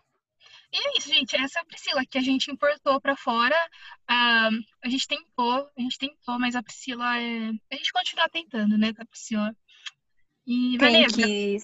e 0.77 0.89
é 0.89 0.99
isso, 0.99 1.09
gente. 1.09 1.35
Essa 1.37 1.61
é 1.61 1.63
a 1.63 1.65
Priscila 1.65 2.05
que 2.05 2.19
a 2.19 2.23
gente 2.23 2.51
importou 2.51 3.01
para 3.01 3.17
fora. 3.17 3.57
Uh, 4.11 4.63
a 4.85 4.89
gente 4.89 5.09
tentou, 5.09 5.69
a 5.77 5.81
gente 5.81 5.99
tentou, 5.99 6.39
mas 6.39 6.55
a 6.55 6.63
Priscila 6.63 7.19
é. 7.19 7.51
A 7.73 7.77
gente 7.77 7.93
continua 7.93 8.29
tentando, 8.29 8.77
né, 8.77 8.93
a 8.99 9.05
Priscila. 9.07 9.57
E 10.47 10.77
Vanesga, 10.77 11.27
que... 11.27 11.57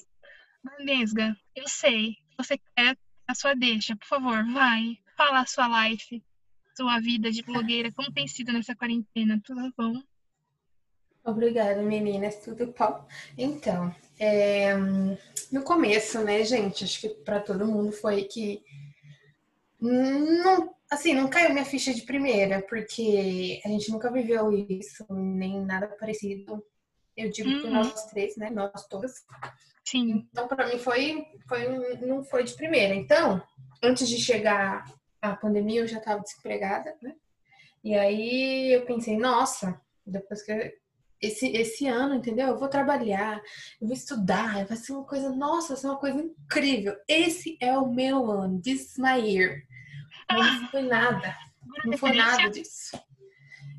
Vanesga, 0.65 1.37
eu 1.55 1.69
sei. 1.69 2.17
Você 2.39 2.59
quer 2.75 2.97
a 3.29 3.35
sua 3.35 3.55
deixa, 3.55 3.95
por 3.97 4.07
favor, 4.07 4.45
vai. 4.53 4.99
Fala 5.17 5.41
a 5.41 5.47
sua 5.47 5.89
life, 5.89 6.23
sua 6.75 6.99
vida 6.99 7.31
de 7.31 7.43
blogueira, 7.43 7.93
como 7.93 8.13
tem 8.13 8.27
sido 8.27 8.53
nessa 8.53 8.75
quarentena, 8.75 9.41
tudo 9.45 9.73
bom? 9.77 10.03
Obrigada, 11.25 11.81
meninas, 11.83 12.37
tudo 12.37 12.75
bom? 12.77 13.07
Então, 13.39 13.95
é, 14.19 14.75
no 15.53 15.63
começo, 15.63 16.19
né, 16.25 16.43
gente, 16.45 16.83
acho 16.83 17.01
que 17.01 17.09
para 17.11 17.39
todo 17.39 17.67
mundo 17.67 17.93
foi 17.93 18.25
que 18.25 18.65
não, 19.83 20.75
assim, 20.89 21.13
não 21.13 21.29
caiu 21.29 21.53
minha 21.53 21.65
ficha 21.65 21.93
de 21.93 22.03
primeira, 22.03 22.63
porque 22.63 23.61
a 23.65 23.69
gente 23.69 23.91
nunca 23.91 24.13
viveu 24.13 24.53
isso, 24.53 25.05
nem 25.11 25.61
nada 25.65 25.89
parecido. 25.89 26.65
Eu 27.17 27.31
digo 27.31 27.51
uhum. 27.51 27.63
por 27.63 27.71
nós 27.71 28.07
três, 28.07 28.37
né? 28.37 28.49
Nós 28.49 28.87
todas. 28.87 29.25
Sim. 29.85 30.29
Então, 30.31 30.47
para 30.47 30.69
mim 30.69 30.79
foi, 30.79 31.27
foi 31.49 31.97
não 31.97 32.23
foi 32.23 32.45
de 32.45 32.55
primeira. 32.55 32.95
Então, 32.95 33.43
antes 33.83 34.09
de 34.09 34.19
chegar 34.19 34.85
a 35.21 35.35
pandemia, 35.35 35.81
eu 35.81 35.89
já 35.89 35.99
estava 35.99 36.23
desempregada, 36.23 36.97
né? 37.03 37.15
E 37.83 37.97
aí 37.97 38.73
eu 38.73 38.87
pensei, 38.87 39.19
nossa, 39.19 39.81
depois 40.07 40.43
que 40.43 40.79
esse, 41.21 41.49
esse 41.49 41.87
ano, 41.87 42.15
entendeu? 42.15 42.49
Eu 42.49 42.59
vou 42.59 42.69
trabalhar, 42.69 43.41
eu 43.81 43.87
vou 43.87 43.97
estudar, 43.97 44.65
vai 44.65 44.77
ser 44.77 44.93
uma 44.93 45.05
coisa, 45.05 45.31
nossa, 45.31 45.69
vai 45.69 45.77
ser 45.77 45.87
uma 45.89 45.99
coisa 45.99 46.21
incrível. 46.21 46.97
Esse 47.09 47.57
é 47.61 47.77
o 47.77 47.89
meu 47.89 48.31
ano, 48.31 48.61
this 48.61 48.93
is 48.93 48.99
my 48.99 49.19
year. 49.19 49.63
Não 50.31 50.69
foi 50.69 50.83
nada. 50.83 51.37
Não 51.85 51.99
foi 51.99 52.13
nada 52.13 52.49
disso. 52.51 52.99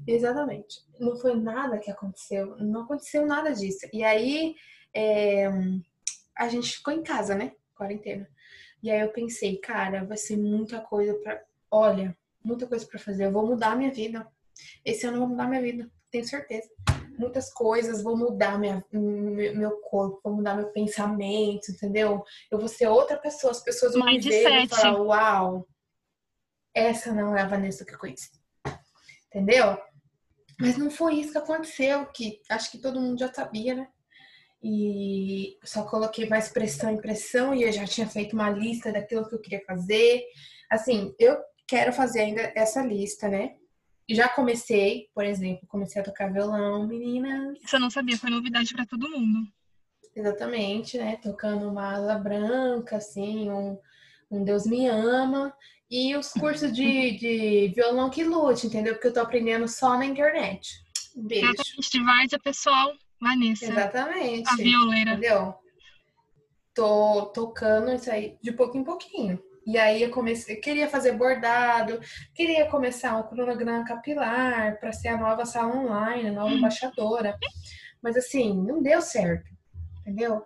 Exatamente. 0.07 0.81
Não 0.99 1.15
foi 1.15 1.35
nada 1.35 1.79
que 1.79 1.91
aconteceu. 1.91 2.55
Não 2.57 2.81
aconteceu 2.81 3.25
nada 3.25 3.53
disso. 3.53 3.87
E 3.91 4.03
aí 4.03 4.55
é, 4.93 5.49
a 6.37 6.47
gente 6.47 6.77
ficou 6.77 6.93
em 6.93 7.03
casa, 7.03 7.35
né? 7.35 7.53
Quarentena. 7.75 8.27
E 8.81 8.91
aí 8.91 8.99
eu 8.99 9.09
pensei, 9.09 9.57
cara, 9.57 10.03
vai 10.03 10.17
ser 10.17 10.37
muita 10.37 10.81
coisa 10.81 11.13
para, 11.15 11.41
olha, 11.71 12.15
muita 12.43 12.67
coisa 12.67 12.85
para 12.85 12.99
fazer. 12.99 13.25
Eu 13.25 13.31
vou 13.31 13.47
mudar 13.47 13.71
a 13.71 13.75
minha 13.75 13.91
vida. 13.91 14.27
Esse 14.83 15.05
ano 15.07 15.17
eu 15.17 15.21
vou 15.21 15.29
mudar 15.29 15.45
a 15.45 15.47
minha 15.47 15.61
vida, 15.61 15.89
tenho 16.11 16.25
certeza. 16.25 16.69
Muitas 17.17 17.51
coisas 17.53 18.03
vão 18.03 18.17
mudar 18.17 18.59
minha, 18.59 18.83
meu 18.91 19.77
corpo, 19.81 20.19
vão 20.23 20.33
mudar 20.33 20.55
meu 20.55 20.67
pensamento, 20.67 21.71
entendeu? 21.71 22.23
Eu 22.51 22.59
vou 22.59 22.67
ser 22.67 22.87
outra 22.87 23.17
pessoa. 23.17 23.51
As 23.51 23.63
pessoas 23.63 23.93
vão 23.93 24.05
me 24.05 24.19
ver 24.19 24.63
e 24.63 24.67
falar, 24.67 25.01
uau, 25.01 25.67
essa 26.73 27.13
não 27.13 27.35
é 27.35 27.41
a 27.41 27.47
Vanessa 27.47 27.85
que 27.85 27.93
eu 27.93 27.99
conheci. 27.99 28.31
Entendeu? 29.27 29.77
Mas 30.59 30.77
não 30.77 30.89
foi 30.89 31.15
isso 31.15 31.31
que 31.31 31.37
aconteceu, 31.37 32.05
que 32.07 32.41
acho 32.49 32.71
que 32.71 32.77
todo 32.77 33.01
mundo 33.01 33.19
já 33.19 33.33
sabia, 33.33 33.75
né? 33.75 33.87
E 34.61 35.57
só 35.63 35.83
coloquei 35.83 36.27
mais 36.27 36.49
pressão 36.49 36.91
em 36.91 37.01
pressão 37.01 37.53
e 37.53 37.63
eu 37.63 37.71
já 37.71 37.85
tinha 37.85 38.07
feito 38.07 38.33
uma 38.33 38.49
lista 38.49 38.91
daquilo 38.91 39.27
que 39.27 39.35
eu 39.35 39.41
queria 39.41 39.61
fazer. 39.65 40.23
Assim, 40.69 41.13
eu 41.19 41.37
quero 41.67 41.91
fazer 41.91 42.21
ainda 42.21 42.53
essa 42.55 42.81
lista, 42.81 43.27
né? 43.27 43.55
Já 44.09 44.29
comecei, 44.29 45.09
por 45.13 45.25
exemplo, 45.25 45.67
comecei 45.67 46.01
a 46.01 46.05
tocar 46.05 46.31
violão, 46.31 46.87
meninas. 46.87 47.57
Isso 47.63 47.75
eu 47.75 47.79
não 47.79 47.89
sabia, 47.89 48.17
foi 48.17 48.29
novidade 48.29 48.73
para 48.73 48.85
todo 48.85 49.09
mundo. 49.09 49.47
Exatamente, 50.15 50.97
né? 50.97 51.17
Tocando 51.17 51.69
uma 51.69 51.95
asa 51.95 52.17
branca, 52.17 52.97
assim, 52.97 53.49
um, 53.49 53.77
um 54.29 54.43
Deus 54.43 54.65
me 54.65 54.87
ama. 54.87 55.53
E 55.95 56.15
os 56.15 56.29
cursos 56.29 56.73
de, 56.73 57.11
de 57.19 57.71
violão 57.75 58.09
que 58.09 58.23
lute, 58.23 58.65
entendeu? 58.65 58.95
Porque 58.95 59.09
eu 59.09 59.13
tô 59.13 59.19
aprendendo 59.19 59.67
só 59.67 59.95
na 59.95 60.03
internet. 60.03 60.67
Um 61.15 61.27
beijo. 61.27 61.53
Exatamente, 61.77 62.39
pessoal, 62.39 62.93
Vanessa. 63.21 63.65
Exatamente. 63.65 64.49
A 64.51 64.55
violeira. 64.55 65.11
Entendeu? 65.11 65.53
Tô 66.73 67.27
tocando 67.27 67.93
isso 67.93 68.09
aí 68.09 68.35
de 68.41 68.51
pouco 68.51 68.75
em 68.75 68.83
pouquinho. 68.83 69.39
E 69.67 69.77
aí 69.77 70.01
eu 70.01 70.09
comecei, 70.09 70.55
queria 70.55 70.89
fazer 70.89 71.11
bordado, 71.11 72.01
queria 72.33 72.65
começar 72.65 73.15
um 73.15 73.27
cronograma 73.27 73.85
capilar 73.85 74.79
para 74.79 74.91
ser 74.91 75.09
a 75.09 75.17
nova 75.17 75.45
sala 75.45 75.75
online, 75.75 76.29
a 76.29 76.33
nova 76.33 76.55
hum. 76.55 76.57
embaixadora. 76.57 77.37
Mas 78.01 78.17
assim, 78.17 78.51
não 78.51 78.81
deu 78.81 78.99
certo, 78.99 79.47
entendeu? 80.01 80.43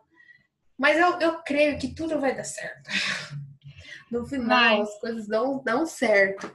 Mas 0.78 0.98
eu, 0.98 1.18
eu 1.22 1.42
creio 1.42 1.80
que 1.80 1.96
tudo 1.96 2.20
vai 2.20 2.36
dar 2.36 2.44
certo. 2.44 2.90
no 4.12 4.26
final 4.26 4.82
as 4.82 5.00
coisas 5.00 5.28
dão, 5.28 5.62
dão 5.64 5.86
certo. 5.86 6.52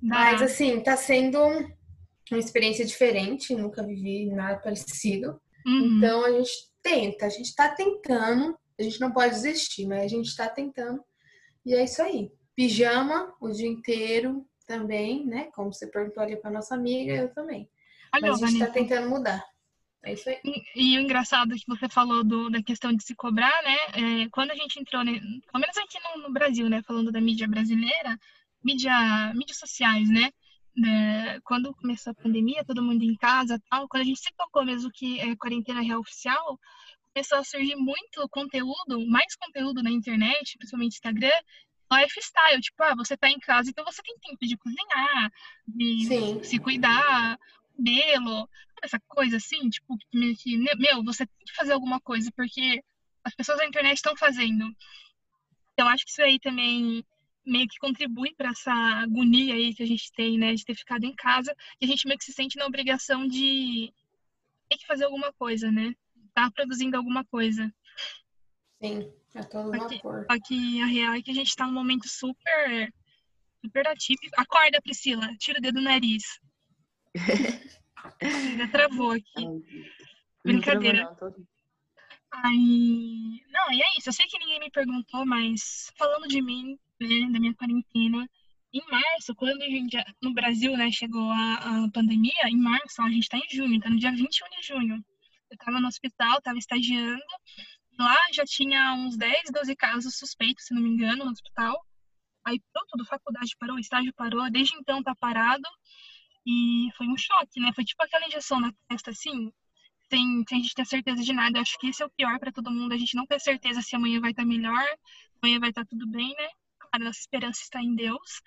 Mas 0.00 0.42
assim, 0.42 0.80
tá 0.80 0.96
sendo 0.96 1.38
uma 1.38 2.38
experiência 2.38 2.84
diferente, 2.84 3.54
nunca 3.54 3.82
vivi 3.82 4.26
nada 4.26 4.58
parecido. 4.58 5.40
Uhum. 5.66 5.96
Então 5.98 6.24
a 6.24 6.30
gente 6.32 6.52
tenta, 6.82 7.26
a 7.26 7.28
gente 7.28 7.54
tá 7.54 7.68
tentando, 7.68 8.56
a 8.78 8.82
gente 8.82 9.00
não 9.00 9.12
pode 9.12 9.34
desistir, 9.34 9.86
mas 9.86 10.02
a 10.02 10.08
gente 10.08 10.36
tá 10.36 10.48
tentando. 10.48 11.02
E 11.64 11.74
é 11.74 11.84
isso 11.84 12.02
aí. 12.02 12.30
Pijama 12.54 13.34
o 13.40 13.50
dia 13.50 13.68
inteiro 13.68 14.46
também, 14.66 15.26
né? 15.26 15.48
Como 15.54 15.72
você 15.72 15.86
perguntou 15.86 16.22
ali 16.22 16.36
pra 16.36 16.50
nossa 16.50 16.74
amiga, 16.74 17.12
eu 17.12 17.28
também. 17.32 17.68
Olha, 18.14 18.30
mas 18.30 18.42
a 18.42 18.46
gente 18.46 18.58
tá 18.58 18.70
tentando 18.70 19.08
mudar. 19.08 19.44
É 20.06 20.12
isso 20.12 20.28
aí. 20.30 20.38
E, 20.44 20.94
e, 20.94 20.98
o 20.98 21.00
engraçado 21.00 21.56
que 21.56 21.66
você 21.66 21.88
falou 21.88 22.22
do, 22.22 22.48
da 22.48 22.62
questão 22.62 22.92
de 22.92 23.02
se 23.02 23.12
cobrar, 23.16 23.60
né? 23.64 24.22
É, 24.22 24.28
quando 24.30 24.52
a 24.52 24.54
gente 24.54 24.78
entrou, 24.78 25.02
né, 25.02 25.14
pelo 25.18 25.60
menos 25.60 25.76
aqui 25.76 25.98
no, 26.00 26.22
no, 26.22 26.32
Brasil, 26.32 26.68
né? 26.70 26.80
Falando 26.82 27.10
da 27.10 27.20
mídia 27.20 27.48
brasileira, 27.48 28.16
mídia, 28.64 29.32
mídias 29.34 29.58
sociais, 29.58 30.08
né? 30.08 30.30
É, 30.86 31.40
quando 31.42 31.74
começou 31.74 32.12
a 32.12 32.22
pandemia, 32.22 32.64
todo 32.64 32.84
mundo 32.84 33.02
em 33.02 33.16
casa 33.16 33.60
tal, 33.68 33.88
quando 33.88 34.02
a 34.02 34.06
gente 34.06 34.20
se 34.20 34.32
tocou 34.36 34.64
mesmo 34.64 34.92
que 34.92 35.18
é 35.18 35.34
quarentena 35.34 35.80
real 35.80 35.98
oficial, 35.98 36.56
começou 37.12 37.38
a 37.38 37.44
surgir 37.44 37.74
muito 37.74 38.28
conteúdo, 38.28 39.04
mais 39.08 39.34
conteúdo 39.34 39.82
na 39.82 39.90
internet, 39.90 40.56
principalmente 40.56 40.94
Instagram, 40.94 41.32
lifestyle, 41.90 42.60
tipo, 42.60 42.80
ah, 42.84 42.94
você 42.94 43.16
tá 43.16 43.28
em 43.28 43.40
casa, 43.40 43.70
então 43.70 43.84
você 43.84 44.02
tem 44.02 44.16
tempo 44.18 44.46
de 44.46 44.56
cozinhar, 44.56 45.32
de 45.66 46.06
Sim. 46.06 46.44
se 46.44 46.58
cuidar, 46.60 47.38
cabelo, 47.76 48.48
essa 48.86 49.00
coisa 49.06 49.36
assim, 49.36 49.68
tipo, 49.68 49.96
que, 50.10 50.56
meu, 50.56 51.04
você 51.04 51.26
tem 51.26 51.46
que 51.46 51.54
fazer 51.54 51.72
alguma 51.72 52.00
coisa, 52.00 52.30
porque 52.34 52.82
as 53.24 53.34
pessoas 53.34 53.58
da 53.58 53.66
internet 53.66 53.96
estão 53.96 54.16
fazendo. 54.16 54.64
Eu 55.76 55.86
acho 55.86 56.04
que 56.04 56.10
isso 56.10 56.22
aí 56.22 56.38
também 56.38 57.04
meio 57.44 57.68
que 57.68 57.78
contribui 57.78 58.34
para 58.34 58.50
essa 58.50 58.72
agonia 58.72 59.54
aí 59.54 59.74
que 59.74 59.82
a 59.82 59.86
gente 59.86 60.10
tem, 60.12 60.38
né, 60.38 60.54
de 60.54 60.64
ter 60.64 60.74
ficado 60.74 61.04
em 61.04 61.14
casa, 61.14 61.54
e 61.80 61.84
a 61.84 61.88
gente 61.88 62.06
meio 62.06 62.18
que 62.18 62.24
se 62.24 62.32
sente 62.32 62.56
na 62.56 62.66
obrigação 62.66 63.26
de 63.26 63.92
ter 64.68 64.78
que 64.78 64.86
fazer 64.86 65.04
alguma 65.04 65.32
coisa, 65.32 65.70
né? 65.70 65.94
Tá 66.34 66.50
produzindo 66.50 66.96
alguma 66.96 67.24
coisa. 67.24 67.72
Sim, 68.82 69.12
é 69.34 69.42
todo 69.42 69.70
vapor. 69.70 70.26
Só 70.30 70.38
que 70.44 70.82
a 70.82 70.86
real 70.86 71.14
é 71.14 71.22
que 71.22 71.30
a 71.30 71.34
gente 71.34 71.54
tá 71.54 71.66
num 71.66 71.72
momento 71.72 72.08
super, 72.08 72.92
super 73.64 73.86
atípico. 73.86 74.34
Acorda, 74.36 74.82
Priscila, 74.82 75.34
tira 75.38 75.58
o 75.58 75.62
dedo 75.62 75.76
do 75.76 75.82
nariz. 75.82 76.24
Ainda 78.20 78.68
travou 78.68 79.12
aqui. 79.12 79.46
Brincadeira. 80.44 81.04
Não, 81.20 81.34
Aí... 82.44 83.42
Não, 83.50 83.72
e 83.72 83.82
é 83.82 83.98
isso. 83.98 84.08
Eu 84.08 84.12
sei 84.12 84.26
que 84.26 84.38
ninguém 84.38 84.60
me 84.60 84.70
perguntou, 84.70 85.24
mas 85.24 85.92
falando 85.96 86.28
de 86.28 86.42
mim, 86.42 86.78
né, 87.00 87.30
da 87.32 87.40
minha 87.40 87.54
quarentena, 87.54 88.28
em 88.72 88.82
março, 88.90 89.34
quando 89.34 89.62
a 89.62 89.68
gente, 89.68 89.96
no 90.20 90.34
Brasil, 90.34 90.76
né, 90.76 90.90
chegou 90.90 91.30
a, 91.30 91.84
a 91.84 91.90
pandemia, 91.92 92.48
em 92.48 92.58
março, 92.58 93.00
a 93.00 93.08
gente 93.08 93.22
está 93.22 93.38
em 93.38 93.48
junho, 93.48 93.80
tá 93.80 93.88
no 93.88 93.98
dia 93.98 94.10
21 94.12 94.48
de 94.50 94.66
junho. 94.66 95.04
Eu 95.50 95.54
estava 95.54 95.80
no 95.80 95.86
hospital, 95.86 96.38
estava 96.38 96.58
estagiando, 96.58 97.22
lá 97.98 98.16
já 98.32 98.44
tinha 98.44 98.92
uns 98.94 99.16
10, 99.16 99.50
12 99.52 99.76
casos 99.76 100.18
suspeitos, 100.18 100.66
se 100.66 100.74
não 100.74 100.82
me 100.82 100.90
engano, 100.90 101.24
no 101.24 101.30
hospital. 101.30 101.74
Aí 102.44 102.60
pronto, 102.72 102.88
tudo, 102.90 103.04
faculdade 103.06 103.56
parou, 103.58 103.78
estágio 103.78 104.12
parou, 104.14 104.50
desde 104.50 104.76
então 104.76 105.02
tá 105.02 105.14
parado. 105.14 105.68
E 106.46 106.88
foi 106.96 107.08
um 107.08 107.16
choque, 107.16 107.60
né? 107.60 107.72
Foi 107.74 107.84
tipo 107.84 108.02
aquela 108.02 108.26
injeção 108.26 108.60
na 108.60 108.72
testa, 108.88 109.10
assim, 109.10 109.52
sem, 110.08 110.44
sem 110.48 110.58
a 110.58 110.62
gente 110.62 110.74
ter 110.74 110.86
certeza 110.86 111.22
de 111.22 111.32
nada. 111.32 111.58
Eu 111.58 111.62
acho 111.62 111.78
que 111.78 111.88
esse 111.88 112.02
é 112.02 112.06
o 112.06 112.10
pior 112.10 112.38
para 112.38 112.52
todo 112.52 112.70
mundo, 112.70 112.92
a 112.92 112.98
gente 112.98 113.16
não 113.16 113.26
ter 113.26 113.40
certeza 113.40 113.82
se 113.82 113.96
amanhã 113.96 114.20
vai 114.20 114.30
estar 114.30 114.42
tá 114.42 114.48
melhor, 114.48 114.86
amanhã 115.42 115.58
vai 115.60 115.70
estar 115.70 115.82
tá 115.82 115.88
tudo 115.90 116.06
bem, 116.08 116.28
né? 116.36 116.48
Claro, 116.78 117.04
nossa 117.04 117.20
esperança 117.20 117.60
está 117.62 117.82
em 117.82 117.94
Deus, 117.94 118.40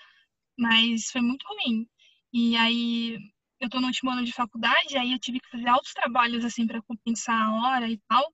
mas 0.58 1.12
foi 1.12 1.22
muito 1.22 1.46
ruim. 1.48 1.88
E 2.34 2.56
aí, 2.58 3.18
eu 3.60 3.70
tô 3.70 3.79
no 3.82 3.88
último 3.88 4.12
ano 4.12 4.24
de 4.24 4.32
faculdade, 4.34 4.98
aí 4.98 5.12
eu 5.13 5.20
tive 5.20 5.39
que 5.39 5.50
fazer 5.50 5.68
altos 5.68 5.94
trabalhos, 5.94 6.46
assim, 6.46 6.65
para 6.68 6.82
compensar 6.84 7.41
a 7.41 7.53
hora 7.53 7.89
e 7.89 7.98
tal. 8.08 8.34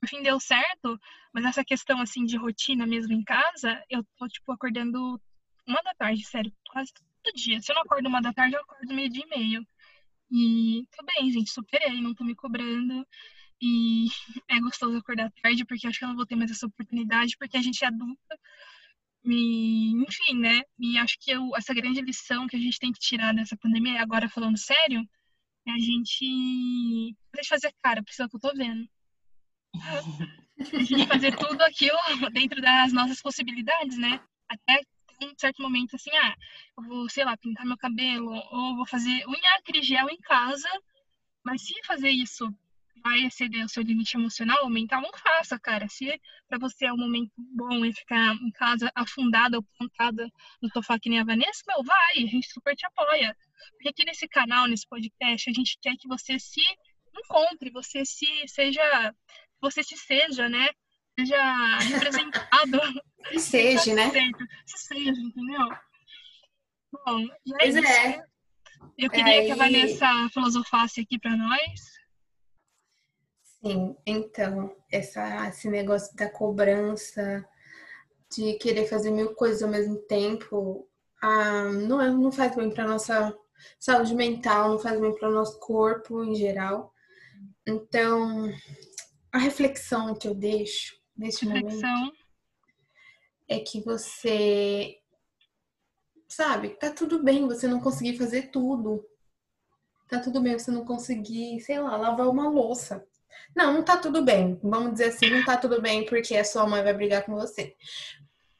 Por 0.00 0.08
fim, 0.08 0.22
deu 0.22 0.40
certo, 0.40 0.98
mas 1.32 1.44
essa 1.44 1.64
questão, 1.64 2.00
assim, 2.00 2.24
de 2.24 2.36
rotina 2.36 2.86
mesmo 2.86 3.12
em 3.12 3.22
casa, 3.24 3.82
eu 3.90 4.04
tô, 4.16 4.28
tipo, 4.28 4.52
acordando 4.52 5.20
uma 5.66 5.82
da 5.82 5.94
tarde, 5.94 6.24
sério, 6.26 6.52
quase 6.70 6.92
todo 7.24 7.34
dia. 7.34 7.60
Se 7.60 7.72
eu 7.72 7.74
não 7.74 7.82
acordo 7.82 8.08
uma 8.08 8.20
da 8.20 8.32
tarde, 8.32 8.54
eu 8.54 8.60
acordo 8.60 8.94
meio 8.94 9.08
dia 9.10 9.24
e 9.24 9.38
meio. 9.38 9.66
E 10.30 10.86
tudo 10.90 11.06
bem, 11.06 11.30
gente, 11.30 11.50
superei, 11.50 12.00
não 12.00 12.14
tô 12.14 12.24
me 12.24 12.34
cobrando. 12.34 13.06
E 13.60 14.06
é 14.48 14.60
gostoso 14.60 14.96
acordar 14.98 15.32
tarde, 15.42 15.64
porque 15.64 15.86
acho 15.86 15.98
que 15.98 16.04
eu 16.04 16.08
não 16.08 16.16
vou 16.16 16.26
ter 16.26 16.36
mais 16.36 16.50
essa 16.50 16.66
oportunidade, 16.66 17.36
porque 17.38 17.56
a 17.56 17.62
gente 17.62 17.82
é 17.84 17.88
adulta. 17.88 18.38
E, 19.24 19.92
enfim, 20.06 20.38
né? 20.38 20.62
E 20.78 20.98
acho 20.98 21.16
que 21.18 21.30
eu, 21.30 21.50
essa 21.56 21.72
grande 21.72 22.00
lição 22.02 22.46
que 22.46 22.56
a 22.56 22.58
gente 22.58 22.78
tem 22.78 22.92
que 22.92 23.00
tirar 23.00 23.34
dessa 23.34 23.56
pandemia, 23.56 24.02
agora 24.02 24.28
falando 24.28 24.58
sério, 24.58 25.02
é 25.66 25.70
a 25.70 25.78
gente 25.78 27.16
deixa 27.32 27.54
fazer 27.54 27.72
cara 27.82 28.02
precisa 28.02 28.28
que 28.28 28.36
eu 28.36 28.40
tô 28.40 28.52
vendo. 28.54 28.86
A 30.56 30.82
gente 30.84 31.06
fazer 31.08 31.36
tudo 31.36 31.60
aquilo 31.62 31.98
dentro 32.32 32.62
das 32.62 32.92
nossas 32.92 33.20
possibilidades, 33.20 33.98
né? 33.98 34.20
Até 34.48 34.82
um 35.22 35.34
certo 35.36 35.62
momento 35.62 35.96
assim, 35.96 36.10
ah, 36.16 36.34
eu 36.78 36.84
vou, 36.84 37.08
sei 37.08 37.24
lá, 37.24 37.36
pintar 37.36 37.66
meu 37.66 37.76
cabelo, 37.76 38.32
ou 38.32 38.76
vou 38.76 38.86
fazer 38.86 39.26
unha 39.26 39.56
acrigel 39.58 40.08
em 40.08 40.18
casa, 40.18 40.68
mas 41.44 41.62
se 41.62 41.74
fazer 41.84 42.10
isso 42.10 42.48
vai 43.02 43.26
exceder 43.26 43.64
o 43.64 43.68
seu 43.68 43.82
limite 43.82 44.16
emocional 44.16 44.64
ou 44.64 44.70
mental, 44.70 45.02
não 45.02 45.12
faça, 45.12 45.58
cara. 45.58 45.86
Se 45.88 46.18
para 46.48 46.58
você 46.58 46.86
é 46.86 46.92
um 46.92 46.96
momento 46.96 47.30
bom 47.36 47.84
e 47.84 47.92
ficar 47.92 48.34
em 48.34 48.50
casa 48.52 48.90
afundada 48.94 49.58
ou 49.58 49.64
plantada 49.76 50.26
no 50.62 50.70
sofá 50.70 50.98
que 50.98 51.10
nem 51.10 51.20
a 51.20 51.24
Vanessa, 51.24 51.62
meu, 51.66 51.84
vai, 51.84 52.14
a 52.16 52.26
gente 52.26 52.50
super 52.50 52.74
te 52.74 52.86
apoia. 52.86 53.36
Porque 53.72 53.90
aqui 53.90 54.04
nesse 54.04 54.26
canal, 54.26 54.66
nesse 54.66 54.88
podcast, 54.88 55.50
a 55.50 55.52
gente 55.52 55.78
quer 55.82 55.96
que 55.98 56.08
você 56.08 56.38
se 56.38 56.62
encontre, 57.14 57.70
você 57.70 58.04
se 58.06 58.26
seja, 58.48 59.14
você 59.60 59.82
se 59.82 59.96
seja, 59.98 60.48
né? 60.48 60.70
Seja 61.18 61.78
representado. 61.78 62.80
Se 63.32 63.38
seja, 63.38 63.94
né? 63.94 64.10
Se 64.66 64.86
seja, 64.86 65.10
entendeu? 65.10 65.68
Bom, 66.92 67.20
e 67.46 67.62
é 67.62 67.68
isso. 67.68 67.78
é. 67.78 68.22
Eu 68.98 69.08
queria 69.08 69.40
Aí... 69.40 69.46
que 69.46 69.52
a 69.52 69.56
Vanessa 69.56 70.06
filosofasse 70.32 71.00
aqui 71.00 71.18
para 71.18 71.34
nós. 71.34 71.80
Sim, 73.42 73.96
então, 74.06 74.76
essa, 74.92 75.48
esse 75.48 75.70
negócio 75.70 76.14
da 76.14 76.28
cobrança, 76.28 77.42
de 78.30 78.54
querer 78.54 78.86
fazer 78.86 79.10
mil 79.10 79.34
coisas 79.34 79.62
ao 79.62 79.70
mesmo 79.70 79.96
tempo, 80.02 80.86
ah, 81.22 81.72
não, 81.72 82.00
é, 82.02 82.10
não 82.10 82.30
faz 82.30 82.54
bem 82.54 82.70
para 82.70 82.86
nossa 82.86 83.34
saúde 83.78 84.14
mental, 84.14 84.68
não 84.68 84.78
faz 84.78 85.00
bem 85.00 85.14
para 85.14 85.30
o 85.30 85.32
nosso 85.32 85.58
corpo 85.60 86.22
em 86.22 86.34
geral. 86.34 86.92
Então, 87.66 88.52
a 89.32 89.38
reflexão 89.38 90.14
que 90.14 90.28
eu 90.28 90.34
deixo 90.34 90.94
neste 91.16 91.46
reflexão. 91.46 91.90
momento 91.90 92.24
é 93.48 93.58
que 93.58 93.80
você 93.80 94.98
sabe, 96.28 96.70
tá 96.70 96.90
tudo 96.90 97.22
bem 97.22 97.46
você 97.46 97.68
não 97.68 97.80
conseguir 97.80 98.16
fazer 98.16 98.50
tudo. 98.50 99.04
Tá 100.08 100.20
tudo 100.20 100.40
bem 100.40 100.58
você 100.58 100.70
não 100.70 100.84
conseguir, 100.84 101.60
sei 101.60 101.80
lá, 101.80 101.96
lavar 101.96 102.28
uma 102.28 102.48
louça. 102.48 103.04
Não, 103.54 103.72
não 103.72 103.82
tá 103.82 103.96
tudo 103.96 104.22
bem. 104.22 104.58
Vamos 104.62 104.92
dizer 104.92 105.06
assim, 105.06 105.30
não 105.30 105.44
tá 105.44 105.56
tudo 105.56 105.80
bem 105.80 106.04
porque 106.06 106.36
a 106.36 106.44
sua 106.44 106.66
mãe 106.66 106.82
vai 106.82 106.92
brigar 106.92 107.24
com 107.24 107.34
você. 107.34 107.74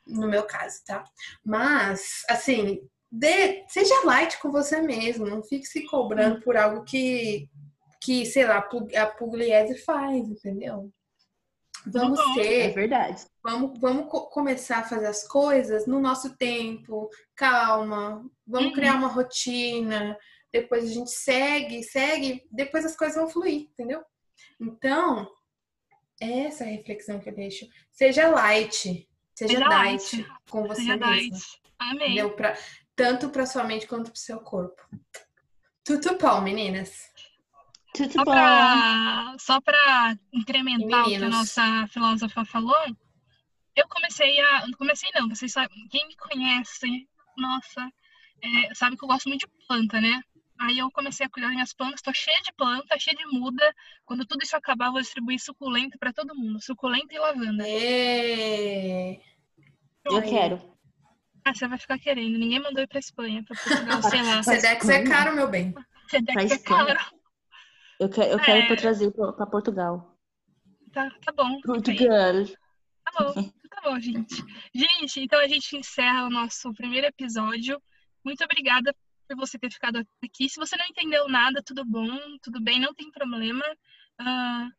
No 0.06 0.28
meu 0.28 0.44
caso, 0.44 0.82
tá? 0.86 1.04
Mas, 1.44 2.22
assim, 2.28 2.80
dê, 3.10 3.64
seja 3.68 4.04
light 4.04 4.38
com 4.40 4.50
você 4.50 4.80
mesmo. 4.80 5.26
Não 5.26 5.42
fique 5.42 5.66
se 5.66 5.84
cobrando 5.86 6.40
por 6.40 6.56
algo 6.56 6.84
que, 6.84 7.48
que 8.00 8.24
sei 8.26 8.46
lá, 8.46 8.58
a 8.58 9.06
Pugliese 9.06 9.78
faz, 9.84 10.28
entendeu? 10.28 10.92
Vamos 11.86 12.18
ter. 12.34 12.60
É 12.60 12.68
verdade. 12.70 13.26
Vamos, 13.42 13.78
vamos 13.78 14.06
começar 14.30 14.78
a 14.78 14.84
fazer 14.84 15.06
as 15.06 15.26
coisas 15.26 15.86
no 15.86 16.00
nosso 16.00 16.36
tempo, 16.36 17.08
calma. 17.34 18.24
Vamos 18.46 18.68
uhum. 18.68 18.74
criar 18.74 18.94
uma 18.94 19.08
rotina. 19.08 20.16
Depois 20.52 20.84
a 20.84 20.94
gente 20.94 21.10
segue, 21.10 21.82
segue. 21.82 22.42
Depois 22.50 22.84
as 22.84 22.96
coisas 22.96 23.16
vão 23.16 23.28
fluir, 23.28 23.68
entendeu? 23.72 24.02
Então, 24.60 25.28
essa 26.20 26.64
reflexão 26.64 27.20
que 27.20 27.28
eu 27.28 27.34
deixo. 27.34 27.66
Seja 27.90 28.28
light, 28.28 29.08
seja, 29.34 29.54
seja 29.54 29.68
light, 29.68 30.16
light 30.16 30.32
com 30.50 30.66
você 30.66 30.82
seja 30.82 30.96
mesmo. 30.96 31.38
Amém. 31.78 32.28
Pra, 32.36 32.56
tanto 32.96 33.28
para 33.30 33.46
sua 33.46 33.64
mente 33.64 33.86
quanto 33.86 34.10
para 34.10 34.18
o 34.18 34.20
seu 34.20 34.40
corpo. 34.40 34.82
Tudo 35.84 36.16
bom, 36.16 36.40
meninas. 36.40 37.12
Tudo 37.94 38.12
só 38.12 38.24
bom. 38.24 39.38
só 39.38 39.60
para 39.60 40.18
incrementar 40.32 41.02
o 41.02 41.08
que 41.08 41.14
a 41.14 41.28
nossa 41.28 41.86
filósofa 41.86 42.44
falou, 42.44 42.74
eu 43.76 43.88
comecei 43.88 44.40
a. 44.40 44.64
Comecei 44.76 45.08
não, 45.14 45.28
vocês 45.28 45.52
sabem, 45.52 45.86
quem 45.88 46.06
me 46.08 46.16
conhece, 46.16 47.08
nossa, 47.38 47.88
é, 48.42 48.74
sabe 48.74 48.96
que 48.96 49.04
eu 49.04 49.08
gosto 49.08 49.28
muito 49.28 49.46
de 49.46 49.66
planta, 49.68 50.00
né? 50.00 50.20
Aí 50.60 50.78
eu 50.78 50.90
comecei 50.90 51.26
a 51.26 51.28
cuidar 51.28 51.48
das 51.48 51.54
minhas 51.54 51.72
plantas, 51.72 52.02
tô 52.02 52.12
cheia 52.12 52.40
de 52.42 52.52
planta, 52.52 52.98
cheia 52.98 53.16
de 53.16 53.26
muda. 53.26 53.74
Quando 54.04 54.24
tudo 54.24 54.42
isso 54.42 54.56
acabar, 54.56 54.86
eu 54.86 54.92
vou 54.92 55.00
distribuir 55.00 55.40
suculento 55.40 55.98
para 55.98 56.12
todo 56.12 56.34
mundo. 56.34 56.62
Suculento 56.62 57.12
e 57.12 57.18
lavanda. 57.18 57.64
É... 57.66 59.20
Eu 60.04 60.22
quero. 60.22 60.60
Ah, 61.44 61.52
você 61.52 61.66
vai 61.66 61.76
ficar 61.76 61.98
querendo. 61.98 62.38
Ninguém 62.38 62.60
mandou 62.60 62.82
ir 62.82 62.86
pra 62.86 62.98
Espanha, 62.98 63.44
pra 63.44 63.56
Portugal, 63.56 64.02
sei 64.08 64.22
lá. 64.22 64.42
Sedex 64.42 64.88
é 64.88 65.02
caro, 65.02 65.34
meu 65.34 65.48
bem. 65.48 65.74
Sedex 66.08 66.52
é 66.52 66.58
caro. 66.58 66.98
Eu, 68.00 68.08
quero, 68.08 68.32
eu 68.32 68.38
quero 68.38 68.72
é... 68.72 68.76
trazer 68.76 69.12
pra 69.12 69.46
Portugal. 69.46 70.18
Tá, 70.92 71.10
tá 71.24 71.32
bom. 71.32 71.60
Portugal. 71.60 72.46
Tá 73.04 73.12
bom, 73.18 73.42
tá 73.42 73.80
bom, 73.84 74.00
gente. 74.00 74.42
Gente, 74.74 75.20
então 75.20 75.38
a 75.40 75.46
gente 75.46 75.76
encerra 75.76 76.26
o 76.26 76.30
nosso 76.30 76.72
primeiro 76.74 77.06
episódio. 77.06 77.80
Muito 78.24 78.42
obrigada 78.44 78.94
por 79.28 79.36
você 79.36 79.58
ter 79.58 79.70
ficado 79.70 80.06
aqui. 80.22 80.48
Se 80.48 80.58
você 80.58 80.76
não 80.76 80.86
entendeu 80.86 81.28
nada, 81.28 81.62
tudo 81.64 81.84
bom, 81.84 82.18
tudo 82.42 82.62
bem, 82.62 82.80
não 82.80 82.94
tem 82.94 83.10
problema. 83.10 83.64
Uh, 84.20 84.70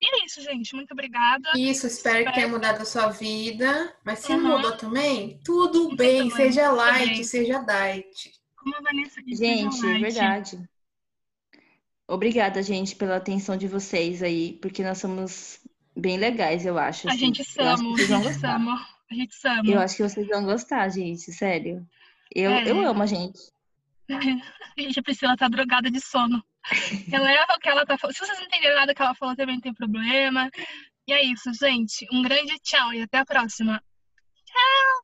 e 0.00 0.20
é 0.20 0.24
isso, 0.24 0.40
gente. 0.40 0.74
Muito 0.74 0.92
obrigada. 0.92 1.50
Isso, 1.56 1.86
espero, 1.86 2.18
espero... 2.18 2.24
que 2.26 2.32
tenha 2.32 2.48
mudado 2.48 2.80
a 2.82 2.84
sua 2.84 3.08
vida. 3.08 3.96
Mas 4.04 4.20
se 4.20 4.32
uhum. 4.32 4.56
mudou 4.56 4.76
também, 4.76 5.40
tudo 5.44 5.94
bem. 5.94 6.30
Seja 6.30 6.72
light, 6.72 7.24
seja 7.24 7.60
diet. 7.60 8.32
Como 8.56 8.76
a 8.76 8.80
Vanessa 8.80 9.22
disse, 9.22 9.44
Gente, 9.44 9.86
é 9.86 9.98
verdade. 9.98 10.68
Obrigada, 12.08 12.62
gente, 12.62 12.96
pela 12.96 13.16
atenção 13.16 13.56
de 13.56 13.68
vocês 13.68 14.22
aí, 14.22 14.58
porque 14.60 14.82
nós 14.82 14.98
somos 14.98 15.60
bem 15.96 16.16
legais, 16.16 16.66
eu 16.66 16.78
acho. 16.78 17.08
A 17.08 17.12
assim. 17.12 17.20
gente 17.20 17.44
sama, 17.44 17.94
a 17.94 17.98
gente 17.98 18.34
sama. 18.34 18.86
A 19.10 19.14
gente 19.14 19.34
sama. 19.34 19.70
Eu 19.70 19.80
acho 19.80 19.96
que 19.96 20.02
vocês 20.02 20.26
vão 20.28 20.44
gostar, 20.44 20.88
gente, 20.88 21.32
sério. 21.32 21.86
Eu, 22.34 22.50
é. 22.50 22.70
eu 22.70 22.80
amo 22.86 23.02
a 23.02 23.06
gente. 23.06 23.38
Gente, 24.76 24.98
a 24.98 25.02
Priscila 25.02 25.36
tá 25.36 25.48
drogada 25.48 25.90
de 25.90 26.00
sono. 26.00 26.42
Ela 27.12 27.30
é 27.30 27.42
o 27.42 27.60
que 27.60 27.68
ela 27.68 27.84
tá 27.84 27.98
falando. 27.98 28.14
Se 28.14 28.24
vocês 28.24 28.38
não 28.38 28.46
entenderam 28.46 28.76
nada 28.76 28.94
que 28.94 29.02
ela 29.02 29.14
falou, 29.14 29.36
também 29.36 29.56
não 29.56 29.60
tem 29.60 29.74
problema. 29.74 30.50
E 31.06 31.12
é 31.12 31.22
isso, 31.24 31.52
gente. 31.52 32.06
Um 32.12 32.22
grande 32.22 32.58
tchau 32.62 32.92
e 32.94 33.02
até 33.02 33.18
a 33.18 33.24
próxima. 33.24 33.82
Tchau! 34.46 35.02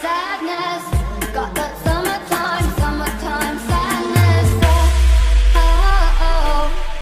sadness. 0.00 0.55